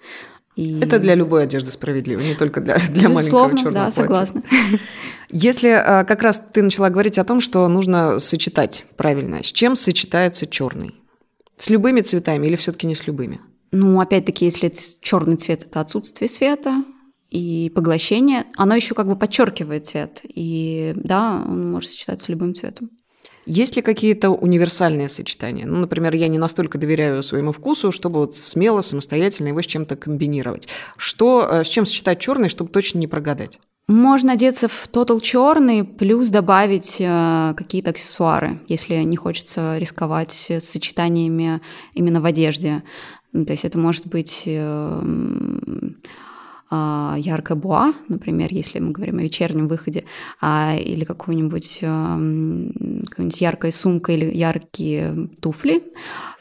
И... 0.55 0.79
Это 0.79 0.99
для 0.99 1.15
любой 1.15 1.43
одежды 1.43 1.71
справедливо, 1.71 2.21
не 2.21 2.33
только 2.33 2.61
для, 2.61 2.77
для 2.89 3.09
маленького 3.09 3.49
черного 3.49 3.71
да, 3.71 3.81
платья. 3.91 4.01
согласна. 4.01 4.43
Если 5.29 5.69
а, 5.69 6.05
как 6.05 6.21
раз 6.21 6.41
ты 6.53 6.61
начала 6.61 6.89
говорить 6.89 7.17
о 7.17 7.25
том, 7.25 7.41
что 7.41 7.67
нужно 7.67 8.19
сочетать 8.19 8.85
правильно, 8.95 9.43
с 9.43 9.51
чем 9.51 9.75
сочетается 9.75 10.47
черный? 10.47 10.95
С 11.57 11.69
любыми 11.69 12.01
цветами 12.01 12.47
или 12.47 12.55
все-таки 12.55 12.87
не 12.87 12.95
с 12.95 13.05
любыми? 13.07 13.39
Ну, 13.71 13.99
опять-таки, 13.99 14.45
если 14.45 14.71
черный 15.01 15.35
цвет 15.35 15.63
это 15.63 15.81
отсутствие 15.81 16.29
света 16.29 16.83
и 17.29 17.71
поглощение, 17.75 18.45
оно 18.55 18.75
еще 18.75 18.95
как 18.95 19.07
бы 19.07 19.17
подчеркивает 19.17 19.87
цвет. 19.87 20.21
И 20.23 20.93
да, 20.95 21.43
он 21.45 21.71
может 21.71 21.91
сочетаться 21.91 22.25
с 22.25 22.29
любым 22.29 22.55
цветом. 22.55 22.89
Есть 23.45 23.75
ли 23.75 23.81
какие-то 23.81 24.31
универсальные 24.31 25.09
сочетания? 25.09 25.65
Ну, 25.65 25.79
например, 25.79 26.15
я 26.15 26.27
не 26.27 26.39
настолько 26.39 26.77
доверяю 26.77 27.21
своему 27.21 27.51
вкусу, 27.51 27.91
чтобы 27.91 28.19
вот 28.19 28.35
смело, 28.35 28.81
самостоятельно 28.81 29.49
его 29.49 29.61
с 29.61 29.67
чем-то 29.67 29.95
комбинировать. 29.95 30.67
Что, 30.97 31.47
э, 31.47 31.63
с 31.63 31.67
чем 31.67 31.85
сочетать 31.85 32.19
черный, 32.19 32.49
чтобы 32.49 32.71
точно 32.71 32.99
не 32.99 33.07
прогадать? 33.07 33.59
Можно 33.87 34.33
одеться 34.33 34.67
в 34.67 34.87
тотал 34.87 35.19
черный, 35.19 35.83
плюс 35.83 36.29
добавить 36.29 36.95
э, 36.97 37.53
какие-то 37.55 37.91
аксессуары, 37.91 38.59
если 38.67 38.95
не 38.95 39.15
хочется 39.15 39.77
рисковать 39.77 40.31
с 40.49 40.61
сочетаниями 40.61 41.61
именно 41.93 42.19
в 42.19 42.25
одежде. 42.25 42.81
Ну, 43.31 43.45
то 43.45 43.53
есть 43.53 43.63
это 43.63 43.77
может 43.77 44.07
быть 44.07 44.43
э, 44.47 45.01
яркая 46.71 47.57
буа, 47.57 47.93
например, 48.07 48.49
если 48.51 48.79
мы 48.79 48.91
говорим 48.91 49.19
о 49.19 49.21
вечернем 49.21 49.67
выходе, 49.67 50.05
а, 50.41 50.75
или 50.75 51.03
какую-нибудь, 51.03 51.79
э, 51.81 51.85
какую-нибудь 51.85 53.41
яркая 53.41 53.71
сумка 53.71 54.11
или 54.11 54.25
яркие 54.25 55.29
туфли, 55.41 55.83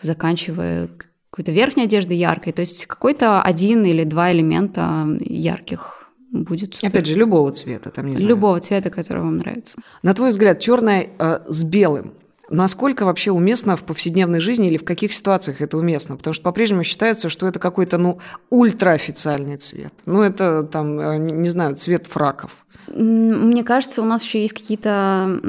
заканчивая 0.02 0.88
какой-то 1.30 1.52
верхней 1.52 1.84
одеждой 1.84 2.16
яркой. 2.16 2.52
То 2.52 2.60
есть 2.60 2.86
какой-то 2.86 3.42
один 3.42 3.84
или 3.84 4.04
два 4.04 4.32
элемента 4.32 5.06
ярких 5.20 6.08
будет 6.30 6.74
супер. 6.74 6.88
Опять 6.88 7.06
же, 7.06 7.14
любого 7.14 7.52
цвета, 7.52 7.90
там 7.90 8.06
не 8.06 8.16
знаю. 8.16 8.28
Любого 8.28 8.60
цвета, 8.60 8.90
который 8.90 9.22
вам 9.22 9.38
нравится. 9.38 9.80
На 10.02 10.14
твой 10.14 10.30
взгляд, 10.30 10.60
черное 10.60 11.08
э, 11.18 11.40
с 11.46 11.64
белым. 11.64 12.14
Насколько 12.50 13.04
вообще 13.04 13.30
уместно 13.30 13.76
в 13.76 13.84
повседневной 13.84 14.40
жизни 14.40 14.68
или 14.68 14.76
в 14.76 14.84
каких 14.84 15.12
ситуациях 15.12 15.60
это 15.60 15.78
уместно? 15.78 16.16
Потому 16.16 16.34
что 16.34 16.44
по-прежнему 16.44 16.84
считается, 16.84 17.28
что 17.28 17.46
это 17.46 17.58
какой-то, 17.58 17.98
ну, 17.98 18.18
ультраофициальный 18.50 19.56
цвет. 19.56 19.92
Ну, 20.04 20.22
это 20.22 20.62
там, 20.62 20.98
э, 20.98 21.16
не 21.18 21.48
знаю, 21.48 21.76
цвет 21.76 22.06
фраков. 22.06 22.50
Мне 22.94 23.64
кажется, 23.64 24.02
у 24.02 24.04
нас 24.04 24.22
еще 24.22 24.42
есть 24.42 24.52
какие-то 24.54 25.40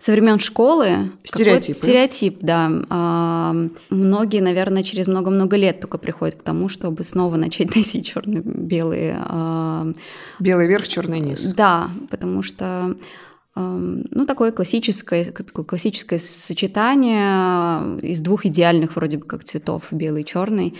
со 0.00 0.12
времен 0.12 0.38
школы 0.38 1.12
стереотип, 1.22 1.76
стереотип, 1.76 2.38
да. 2.40 2.70
А, 2.88 3.54
многие, 3.90 4.40
наверное, 4.40 4.82
через 4.82 5.06
много-много 5.06 5.56
лет 5.56 5.80
только 5.80 5.98
приходят 5.98 6.36
к 6.36 6.42
тому, 6.42 6.68
чтобы 6.68 7.04
снова 7.04 7.36
начать 7.36 7.74
носить 7.76 8.06
черно-белые. 8.06 9.16
А... 9.20 9.86
Белый 10.40 10.66
верх, 10.66 10.88
черный 10.88 11.20
низ. 11.20 11.44
Да, 11.44 11.90
потому 12.10 12.42
что 12.42 12.96
ну, 13.56 14.26
такое 14.26 14.52
классическое, 14.52 15.24
такое 15.24 15.64
классическое 15.64 16.18
сочетание 16.18 17.98
из 18.00 18.20
двух 18.20 18.44
идеальных 18.44 18.96
вроде 18.96 19.16
бы 19.16 19.24
как 19.24 19.44
цветов, 19.44 19.88
белый 19.90 20.22
и 20.22 20.26
черный. 20.26 20.74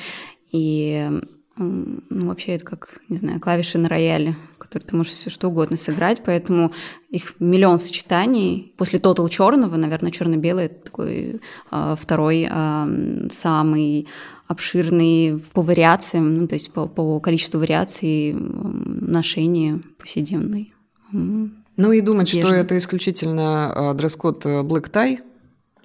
И 0.52 1.11
ну, 1.59 2.26
вообще 2.28 2.52
это 2.52 2.64
как, 2.64 3.00
не 3.09 3.16
знаю, 3.16 3.40
клавиши 3.40 3.78
на 3.78 3.88
рояле, 3.88 4.37
в 4.54 4.59
которые 4.59 4.88
ты 4.88 4.97
можешь 4.97 5.12
все 5.12 5.30
что 5.30 5.49
угодно 5.49 5.78
сыграть, 5.78 6.23
поэтому 6.25 6.73
их 7.09 7.35
миллион 7.38 7.78
сочетаний. 7.78 8.75
После 8.76 8.99
тотал 8.99 9.28
черного, 9.28 9.76
наверное, 9.76 10.11
черно-белый 10.11 10.68
такой 10.68 11.40
э, 11.71 11.97
второй 11.99 12.47
э, 12.50 13.28
самый 13.30 14.06
обширный 14.49 15.42
по 15.54 15.62
вариациям, 15.62 16.37
ну, 16.37 16.47
то 16.47 16.54
есть 16.54 16.73
по, 16.73 16.87
по 16.87 17.18
количеству 17.21 17.59
вариаций 17.59 18.33
э, 18.33 18.37
ношения 18.37 19.80
повседневной. 19.99 20.73
Ну 21.76 21.92
и 21.92 22.00
думать, 22.00 22.30
одежды. 22.30 22.49
что 22.49 22.56
это 22.56 22.78
исключительно 22.78 23.92
дресс-код 23.95 24.45
black 24.47 24.90
tie, 24.90 25.18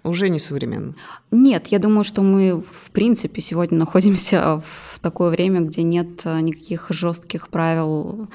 уже 0.04 0.30
не 0.30 0.40
современно. 0.40 0.96
Нет, 1.30 1.68
я 1.68 1.80
думаю, 1.80 2.04
что 2.04 2.22
мы, 2.22 2.64
в 2.64 2.92
принципе, 2.92 3.42
сегодня 3.42 3.78
находимся 3.78 4.62
в 4.66 5.00
такое 5.00 5.30
время, 5.30 5.62
где 5.62 5.84
нет 5.84 6.22
э, 6.26 6.40
никаких 6.42 6.88
жестких 6.90 7.50
правил 7.50 8.30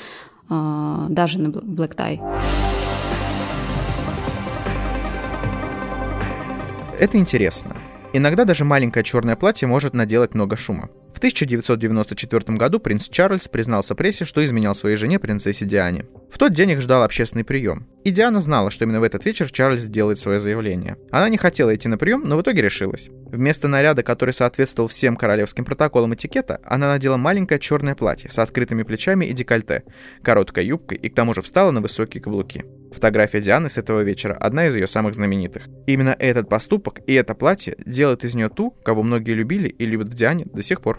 э, 0.48 1.06
даже 1.08 1.38
на 1.38 1.48
black 1.48 1.96
tie. 1.96 2.20
Это 6.98 7.18
интересно. 7.18 7.76
Иногда 8.12 8.44
даже 8.44 8.64
маленькое 8.64 9.04
черное 9.04 9.36
платье 9.36 9.68
может 9.68 9.92
наделать 9.92 10.34
много 10.34 10.56
шума. 10.56 10.88
В 11.12 11.18
1994 11.18 12.56
году 12.56 12.78
принц 12.78 13.08
Чарльз 13.08 13.48
признался 13.48 13.94
прессе, 13.94 14.24
что 14.24 14.44
изменял 14.44 14.74
своей 14.74 14.96
жене 14.96 15.18
принцессе 15.18 15.64
Диане. 15.64 16.06
В 16.36 16.38
тот 16.38 16.52
день 16.52 16.72
их 16.72 16.82
ждал 16.82 17.02
общественный 17.02 17.44
прием. 17.44 17.86
И 18.04 18.10
Диана 18.10 18.42
знала, 18.42 18.70
что 18.70 18.84
именно 18.84 19.00
в 19.00 19.04
этот 19.04 19.24
вечер 19.24 19.50
Чарльз 19.50 19.80
сделает 19.80 20.18
свое 20.18 20.38
заявление. 20.38 20.98
Она 21.10 21.30
не 21.30 21.38
хотела 21.38 21.74
идти 21.74 21.88
на 21.88 21.96
прием, 21.96 22.24
но 22.26 22.36
в 22.36 22.42
итоге 22.42 22.60
решилась. 22.60 23.08
Вместо 23.32 23.68
наряда, 23.68 24.02
который 24.02 24.34
соответствовал 24.34 24.86
всем 24.86 25.16
королевским 25.16 25.64
протоколам 25.64 26.12
этикета, 26.12 26.60
она 26.62 26.88
надела 26.88 27.16
маленькое 27.16 27.58
черное 27.58 27.94
платье 27.94 28.28
с 28.28 28.38
открытыми 28.38 28.82
плечами 28.82 29.24
и 29.24 29.32
декольте, 29.32 29.84
короткой 30.22 30.66
юбкой 30.66 30.98
и 30.98 31.08
к 31.08 31.14
тому 31.14 31.32
же 31.32 31.40
встала 31.40 31.70
на 31.70 31.80
высокие 31.80 32.22
каблуки. 32.22 32.66
Фотография 32.92 33.40
Дианы 33.40 33.70
с 33.70 33.78
этого 33.78 34.02
вечера– 34.02 34.34
одна 34.38 34.66
из 34.66 34.76
ее 34.76 34.86
самых 34.86 35.14
знаменитых. 35.14 35.68
Именно 35.86 36.14
этот 36.18 36.50
поступок 36.50 37.00
и 37.06 37.14
это 37.14 37.34
платье 37.34 37.76
делают 37.86 38.24
из 38.24 38.34
нее 38.34 38.50
ту, 38.50 38.72
кого 38.84 39.02
многие 39.02 39.32
любили 39.32 39.68
и 39.68 39.86
любят 39.86 40.08
в 40.08 40.14
Диане 40.14 40.44
до 40.52 40.60
сих 40.60 40.82
пор. 40.82 40.98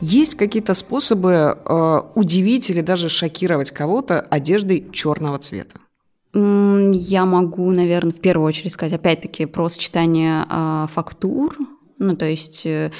Есть 0.00 0.36
какие-то 0.36 0.74
способы 0.74 1.30
э, 1.64 2.00
удивить 2.14 2.70
или 2.70 2.82
даже 2.82 3.08
шокировать 3.08 3.70
кого-то 3.72 4.20
одеждой 4.20 4.88
черного 4.92 5.38
цвета? 5.38 5.80
Я 6.34 7.24
могу, 7.24 7.70
наверное, 7.72 8.12
в 8.12 8.20
первую 8.20 8.46
очередь 8.46 8.72
сказать, 8.72 8.92
опять-таки, 8.92 9.46
про 9.46 9.68
сочетание 9.68 10.44
э, 10.48 10.86
фактур. 10.92 11.56
Ну, 11.98 12.16
то 12.16 12.26
есть 12.26 12.64
э, 12.64 12.92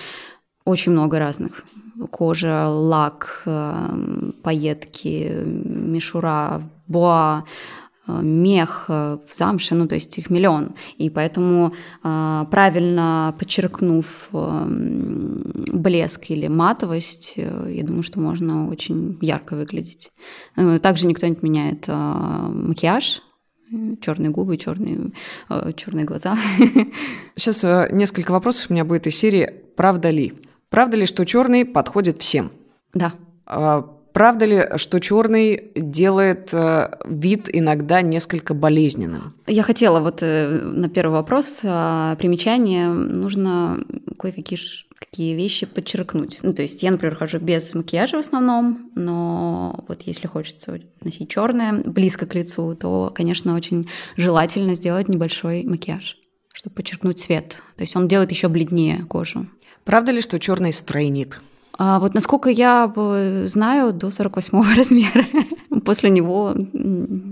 очень 0.65 0.93
много 0.93 1.19
разных 1.19 1.65
кожа, 2.11 2.69
лак, 2.69 3.43
э, 3.47 4.31
пайетки, 4.43 5.31
мишура, 5.45 6.63
боа, 6.87 7.45
мех, 8.09 8.87
э, 8.89 9.19
замши, 9.33 9.75
ну 9.75 9.87
то 9.87 9.95
есть 9.95 10.17
их 10.19 10.31
миллион. 10.31 10.75
И 10.97 11.11
поэтому 11.11 11.73
правильно 12.03 13.35
подчеркнув 13.39 14.29
блеск 14.31 16.31
или 16.31 16.49
матовость, 16.49 17.35
я 17.37 17.85
думаю, 17.85 18.03
что 18.03 18.21
можно 18.21 18.69
очень 18.69 19.19
ярко 19.21 19.55
выглядеть. 19.55 20.11
Также 20.83 21.07
никто 21.07 21.27
не 21.27 21.33
отменяет 21.33 21.89
макияж, 21.89 23.23
черные 24.01 24.31
губы, 24.31 24.57
черные, 24.57 25.13
черные 25.77 26.05
глаза. 26.05 26.37
Сейчас 27.35 27.63
несколько 27.93 28.33
вопросов 28.33 28.71
у 28.71 28.73
меня 28.73 28.85
будет 28.85 29.07
из 29.07 29.17
серии 29.17 29.51
«Правда 29.77 30.11
ли?». 30.11 30.33
Правда 30.71 30.97
ли, 30.97 31.07
что 31.07 31.25
черный 31.25 31.65
подходит 31.65 32.21
всем? 32.21 32.51
Да. 32.93 33.13
Правда 34.19 34.47
ли, 34.47 34.65
что 34.79 34.99
черный 34.99 35.71
делает 35.77 36.53
э, 36.53 36.91
вид 37.05 37.49
иногда 37.53 38.03
несколько 38.03 38.53
болезненным? 38.53 39.35
Я 39.47 39.63
хотела 39.63 40.01
вот 40.01 40.25
э, 40.25 40.49
на 40.49 40.89
первый 40.89 41.13
вопрос 41.13 41.61
а, 41.63 42.17
примечание 42.17 42.89
нужно 42.89 43.79
кое-какие 44.19 44.59
какие 44.99 45.37
вещи 45.37 45.67
подчеркнуть. 45.67 46.41
Ну, 46.43 46.53
то 46.53 46.63
есть 46.63 46.83
я, 46.83 46.91
например, 46.91 47.15
хожу 47.15 47.39
без 47.39 47.73
макияжа 47.75 48.17
в 48.17 48.19
основном, 48.19 48.91
но 48.97 49.85
вот 49.87 50.03
если 50.03 50.27
хочется 50.27 50.81
носить 51.01 51.31
черное 51.31 51.75
близко 51.75 52.27
к 52.27 52.35
лицу, 52.35 52.75
то, 52.75 53.13
конечно, 53.15 53.55
очень 53.55 53.89
желательно 54.17 54.75
сделать 54.75 55.07
небольшой 55.07 55.63
макияж, 55.63 56.19
чтобы 56.53 56.75
подчеркнуть 56.75 57.21
цвет. 57.21 57.63
То 57.77 57.83
есть 57.83 57.95
он 57.95 58.09
делает 58.09 58.33
еще 58.33 58.49
бледнее 58.49 59.05
кожу. 59.05 59.47
Правда 59.85 60.11
ли, 60.11 60.21
что 60.23 60.41
черный 60.41 60.73
стройнит? 60.73 61.39
А 61.79 62.01
вот 62.01 62.15
насколько 62.15 62.51
я 62.51 62.93
знаю, 63.47 63.93
до 63.93 64.11
48 64.11 64.75
размера. 64.77 65.25
После 65.85 66.11
него 66.11 66.55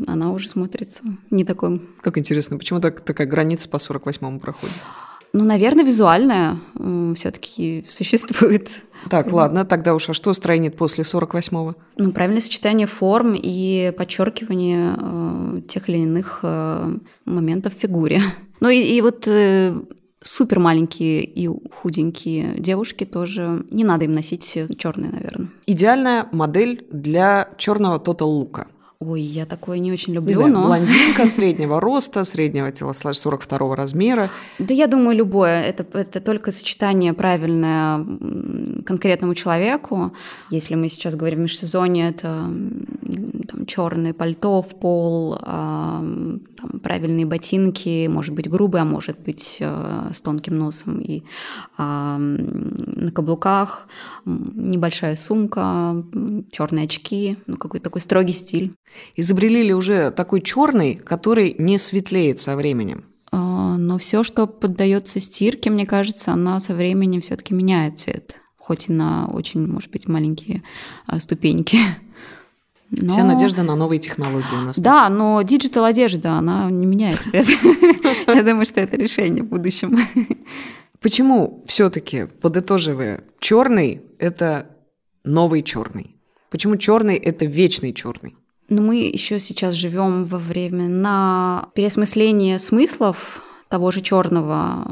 она 0.07 0.33
уже 0.33 0.49
смотрится 0.49 1.03
не 1.31 1.45
такой. 1.45 1.83
Как 2.01 2.17
интересно, 2.17 2.57
почему 2.57 2.81
так, 2.81 3.01
такая 3.01 3.27
граница 3.27 3.69
по 3.69 3.79
48 3.79 4.39
проходит? 4.39 4.77
Ну, 5.33 5.45
наверное, 5.45 5.85
визуальная 5.85 6.57
все-таки 7.15 7.85
существует. 7.91 8.71
Так, 9.11 9.31
ладно, 9.33 9.67
тогда 9.67 9.95
уж, 9.95 10.09
а 10.09 10.15
что 10.15 10.33
стройнит 10.33 10.77
после 10.77 11.05
48-го? 11.05 11.75
Ну, 11.99 12.13
правильное 12.13 12.41
сочетание 12.41 12.87
форм 12.87 13.35
и 13.37 13.93
подчеркивание 13.99 14.95
э, 14.99 15.61
тех 15.69 15.91
или 15.91 15.99
иных 15.99 16.41
э, 16.43 16.97
моментов 17.27 17.75
в 17.75 17.79
фигуре. 17.79 18.23
Ну 18.61 18.71
и, 18.71 18.81
и 18.81 19.03
вот 19.03 19.29
э, 19.29 19.75
супер 20.27 20.59
маленькие 20.59 21.25
и 21.25 21.49
худенькие 21.49 22.59
девушки 22.59 23.05
тоже 23.05 23.65
не 23.71 23.85
надо 23.85 24.05
им 24.05 24.13
носить 24.13 24.59
черные, 24.79 25.11
наверное. 25.11 25.49
Идеальная 25.67 26.29
модель 26.33 26.87
для 26.91 27.49
черного 27.57 27.99
тотал 27.99 28.31
лука. 28.31 28.67
Ой, 28.99 29.21
я 29.21 29.45
такое 29.45 29.79
не 29.79 29.93
очень 29.93 30.15
люблю, 30.15 30.29
не 30.29 30.35
знаю, 30.35 30.53
но... 30.55 30.65
Блондинка 30.65 31.27
среднего 31.27 31.81
роста, 31.81 32.25
среднего 32.25 32.73
телосложения, 32.73 33.21
42 33.21 33.77
размера. 33.77 34.31
Да 34.59 34.73
я 34.73 34.87
думаю, 34.87 35.17
любое. 35.17 35.63
Это, 35.63 35.87
это 35.99 36.21
только 36.21 36.51
сочетание 36.51 37.13
правильное 37.13 38.05
конкретному 38.87 39.35
человеку. 39.35 40.13
Если 40.51 40.77
мы 40.77 40.89
сейчас 40.89 41.15
говорим 41.15 41.41
в 41.41 41.43
межсезонье, 41.43 42.09
это 42.09 42.51
там, 43.47 43.67
черное 43.67 44.15
пальто 44.15 44.63
в 44.63 44.79
пол, 44.79 45.39
а, 45.43 46.01
там, 46.01 46.81
правильные 46.81 47.27
ботинки, 47.27 48.07
может 48.07 48.35
быть, 48.35 48.49
грубые, 48.49 48.83
а 48.83 48.85
может 48.87 49.19
быть, 49.21 49.59
а, 49.61 50.11
с 50.15 50.23
тонким 50.23 50.59
носом 50.59 51.01
и 51.01 51.23
а, 51.77 52.17
на 52.19 53.13
каблуках, 53.13 53.89
небольшая 54.25 55.17
сумка, 55.17 56.03
черные 56.51 56.87
очки, 56.87 57.37
ну, 57.47 57.57
какой-то 57.57 57.85
такой 57.85 58.01
строгий 58.01 58.33
стиль. 58.33 58.73
Изобрели 59.15 59.63
ли 59.63 59.75
уже 59.75 60.11
такой 60.11 60.41
черный, 60.41 60.95
который 60.95 61.55
не 61.59 61.79
светлеет 61.79 62.41
со 62.41 62.57
временем? 62.57 63.05
А, 63.33 63.77
но 63.77 63.99
все, 63.99 64.23
что 64.23 64.47
поддается 64.47 65.21
стирке, 65.21 65.71
мне 65.71 65.87
кажется, 65.87 66.33
оно 66.33 66.61
со 66.61 66.75
временем 66.75 67.21
все-таки 67.21 67.55
меняет 67.55 67.99
цвет 67.99 68.41
хоть 68.67 68.89
и 68.89 68.93
на 68.93 69.29
очень, 69.29 69.65
может 69.65 69.91
быть, 69.93 70.09
маленькие 70.09 70.63
а, 71.07 71.21
ступеньки. 71.21 71.79
Но... 72.91 73.13
Вся 73.13 73.23
надежда 73.23 73.63
на 73.63 73.77
новые 73.77 74.01
технологии 74.01 74.55
у 74.61 74.61
нас. 74.61 74.79
Да, 74.79 75.09
но 75.09 75.41
digital 75.43 75.85
одежда, 75.85 76.33
она 76.33 76.69
не 76.71 76.85
меняет 76.85 77.21
цвет. 77.21 77.47
Я 78.27 78.43
думаю, 78.43 78.67
что 78.67 78.81
это 78.81 78.97
решение 78.97 79.45
в 79.45 79.49
будущем. 79.49 79.97
Почему 81.01 81.65
все-таки, 81.67 82.27
подытоживая, 82.27 83.23
черный 83.39 84.03
это 84.19 84.69
новый 85.23 85.63
черный? 85.63 86.17
Почему 86.51 86.77
черный 86.77 87.17
это 87.17 87.45
вечный 87.45 87.93
черный? 87.93 88.35
Ну, 88.69 88.83
мы 88.83 88.97
еще 88.97 89.39
сейчас 89.39 89.75
живем 89.75 90.25
во 90.25 90.39
времена 90.39 91.69
переосмысления 91.75 92.59
смыслов 92.59 93.43
того 93.69 93.91
же 93.91 94.01
черного, 94.01 94.85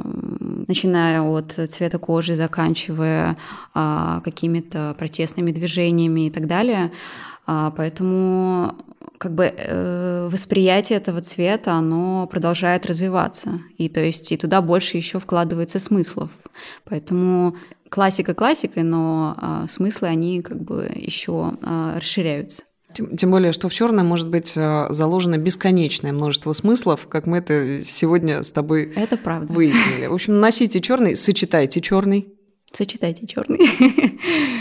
начиная 0.69 1.23
от 1.23 1.53
цвета 1.71 1.99
кожи, 1.99 2.35
заканчивая 2.35 3.37
а, 3.73 4.21
какими-то 4.25 4.95
протестными 4.99 5.53
движениями 5.53 6.27
и 6.27 6.31
так 6.31 6.47
далее. 6.47 6.93
А, 7.47 7.73
поэтому 7.77 8.77
как 9.19 9.35
бы 9.35 9.45
э, 9.45 10.29
восприятие 10.31 10.99
этого 10.99 11.21
цвета, 11.21 11.73
оно 11.73 12.27
продолжает 12.27 12.87
развиваться. 12.87 13.61
И 13.79 13.89
то 13.89 14.01
есть 14.01 14.31
и 14.33 14.37
туда 14.37 14.61
больше 14.61 14.97
еще 14.97 15.19
вкладывается 15.19 15.79
смыслов. 15.79 16.31
Поэтому 16.85 17.57
классика 17.89 18.35
классикой, 18.35 18.83
но 18.83 19.37
э, 19.41 19.69
смыслы, 19.69 20.09
они 20.09 20.43
как 20.43 20.63
бы 20.63 20.91
еще 20.95 21.57
э, 21.63 21.95
расширяются. 21.97 22.65
Тем, 22.95 23.17
тем 23.17 23.31
более, 23.31 23.53
что 23.53 23.69
в 23.69 23.75
черном 23.75 24.07
может 24.07 24.29
быть 24.29 24.53
э, 24.57 24.87
заложено 24.91 25.37
бесконечное 25.37 26.13
множество 26.13 26.53
смыслов, 26.53 27.07
как 27.09 27.27
мы 27.27 27.39
это 27.39 27.83
сегодня 27.87 28.43
с 28.43 28.53
тобой 28.53 28.93
это 28.95 29.17
правда. 29.17 29.53
выяснили. 29.53 30.07
В 30.07 30.15
общем, 30.15 30.39
носите 30.41 30.81
черный, 30.81 31.17
сочетайте 31.17 31.81
черный. 31.81 32.29
Сочетайте 32.73 33.27
черный. 33.27 33.61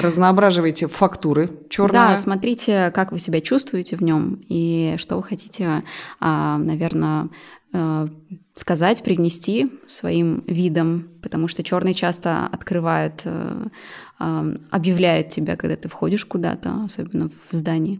Разноображивайте 0.02 0.88
фактуры 0.88 1.50
черного. 1.70 2.10
Да, 2.10 2.18
смотрите, 2.18 2.92
как 2.94 3.12
вы 3.12 3.18
себя 3.18 3.42
чувствуете 3.42 3.96
в 3.96 4.02
нем 4.02 4.40
и 4.50 4.96
что 4.98 5.18
вы 5.18 5.24
хотите, 5.24 5.84
а, 6.20 6.58
наверное, 6.60 7.30
сказать, 8.54 9.02
привнести 9.02 9.72
своим 9.88 10.44
видом, 10.48 11.10
потому 11.22 11.48
что 11.48 11.64
черный 11.64 11.94
часто 11.94 12.46
открывает, 12.52 13.24
э, 13.26 13.68
объявляет 14.70 15.30
тебя, 15.30 15.56
когда 15.56 15.76
ты 15.76 15.90
входишь 15.90 16.26
куда-то, 16.26 16.84
особенно 16.86 17.30
в 17.30 17.56
здание. 17.56 18.00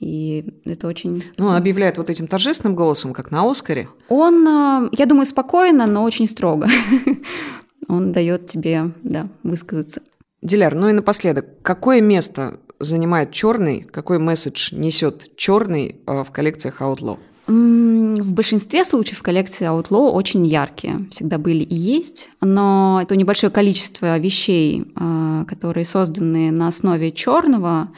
И 0.00 0.44
это 0.64 0.88
очень... 0.88 1.22
Ну, 1.36 1.46
он 1.46 1.54
объявляет 1.54 1.98
вот 1.98 2.10
этим 2.10 2.26
торжественным 2.26 2.74
голосом, 2.74 3.12
как 3.12 3.30
на 3.30 3.48
Оскаре. 3.48 3.88
Он, 4.08 4.46
э, 4.46 4.88
я 4.98 5.06
думаю, 5.06 5.26
спокойно, 5.26 5.86
но 5.86 6.02
очень 6.02 6.26
строго. 6.28 6.66
Он 7.88 8.12
дает 8.12 8.46
тебе, 8.46 8.92
да, 9.02 9.28
высказаться. 9.42 10.02
Диляр, 10.40 10.74
ну 10.74 10.88
и 10.88 10.92
напоследок, 10.92 11.62
какое 11.62 12.00
место 12.00 12.58
занимает 12.78 13.32
черный, 13.32 13.82
какой 13.82 14.18
месседж 14.18 14.74
несет 14.74 15.36
черный 15.36 16.00
э, 16.06 16.24
в 16.24 16.30
коллекциях 16.30 16.80
Outlaw? 16.80 17.18
В 18.20 18.32
большинстве 18.32 18.84
случаев 18.84 19.22
коллекции 19.22 19.66
Outlaw 19.66 20.10
очень 20.10 20.46
яркие, 20.46 21.06
всегда 21.10 21.38
были 21.38 21.62
и 21.62 21.74
есть, 21.74 22.30
но 22.40 23.00
это 23.02 23.16
небольшое 23.16 23.52
количество 23.52 24.18
вещей, 24.18 24.84
а, 24.96 25.44
которые 25.44 25.84
созданы 25.84 26.50
на 26.50 26.68
основе 26.68 27.12
черного, 27.12 27.88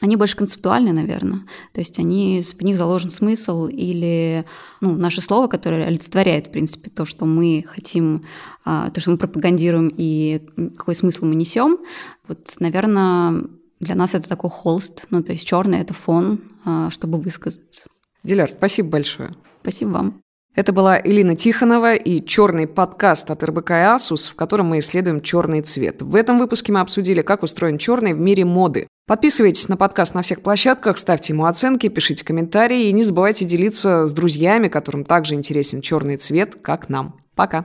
они 0.00 0.16
больше 0.16 0.36
концептуальны, 0.36 0.92
наверное. 0.92 1.40
То 1.72 1.80
есть 1.80 1.98
они, 1.98 2.42
в 2.42 2.62
них 2.62 2.76
заложен 2.76 3.10
смысл 3.10 3.66
или 3.66 4.46
ну, 4.80 4.94
наше 4.94 5.20
слово, 5.20 5.46
которое 5.46 5.86
олицетворяет, 5.86 6.46
в 6.46 6.50
принципе, 6.50 6.88
то, 6.88 7.04
что 7.04 7.26
мы 7.26 7.64
хотим, 7.66 8.24
а, 8.64 8.90
то, 8.90 9.00
что 9.00 9.10
мы 9.10 9.18
пропагандируем 9.18 9.92
и 9.94 10.40
какой 10.76 10.94
смысл 10.94 11.26
мы 11.26 11.34
несем. 11.34 11.78
Вот, 12.26 12.54
наверное, 12.60 13.44
для 13.78 13.94
нас 13.94 14.14
это 14.14 14.28
такой 14.28 14.50
холст, 14.50 15.06
ну, 15.10 15.22
то 15.22 15.32
есть 15.32 15.46
черный 15.46 15.80
это 15.80 15.92
фон, 15.92 16.40
а, 16.64 16.90
чтобы 16.90 17.18
высказаться. 17.18 17.86
Диляр, 18.22 18.48
спасибо 18.48 18.88
большое. 18.90 19.30
Спасибо 19.60 19.90
вам. 19.90 20.22
Это 20.56 20.72
была 20.72 21.00
Элина 21.00 21.36
Тихонова 21.36 21.94
и 21.94 22.24
черный 22.24 22.66
подкаст 22.66 23.30
от 23.30 23.44
РБК 23.44 23.70
и 23.70 23.74
Asus, 23.74 24.32
в 24.32 24.34
котором 24.34 24.66
мы 24.66 24.80
исследуем 24.80 25.20
черный 25.20 25.62
цвет. 25.62 26.02
В 26.02 26.16
этом 26.16 26.40
выпуске 26.40 26.72
мы 26.72 26.80
обсудили, 26.80 27.22
как 27.22 27.44
устроен 27.44 27.78
черный 27.78 28.14
в 28.14 28.18
мире 28.18 28.44
моды. 28.44 28.88
Подписывайтесь 29.06 29.68
на 29.68 29.76
подкаст 29.76 30.14
на 30.14 30.22
всех 30.22 30.42
площадках, 30.42 30.98
ставьте 30.98 31.32
ему 31.32 31.44
оценки, 31.44 31.88
пишите 31.88 32.24
комментарии 32.24 32.88
и 32.88 32.92
не 32.92 33.04
забывайте 33.04 33.44
делиться 33.44 34.06
с 34.06 34.12
друзьями, 34.12 34.68
которым 34.68 35.04
также 35.04 35.34
интересен 35.34 35.82
черный 35.82 36.16
цвет, 36.16 36.56
как 36.60 36.88
нам. 36.88 37.20
Пока! 37.36 37.64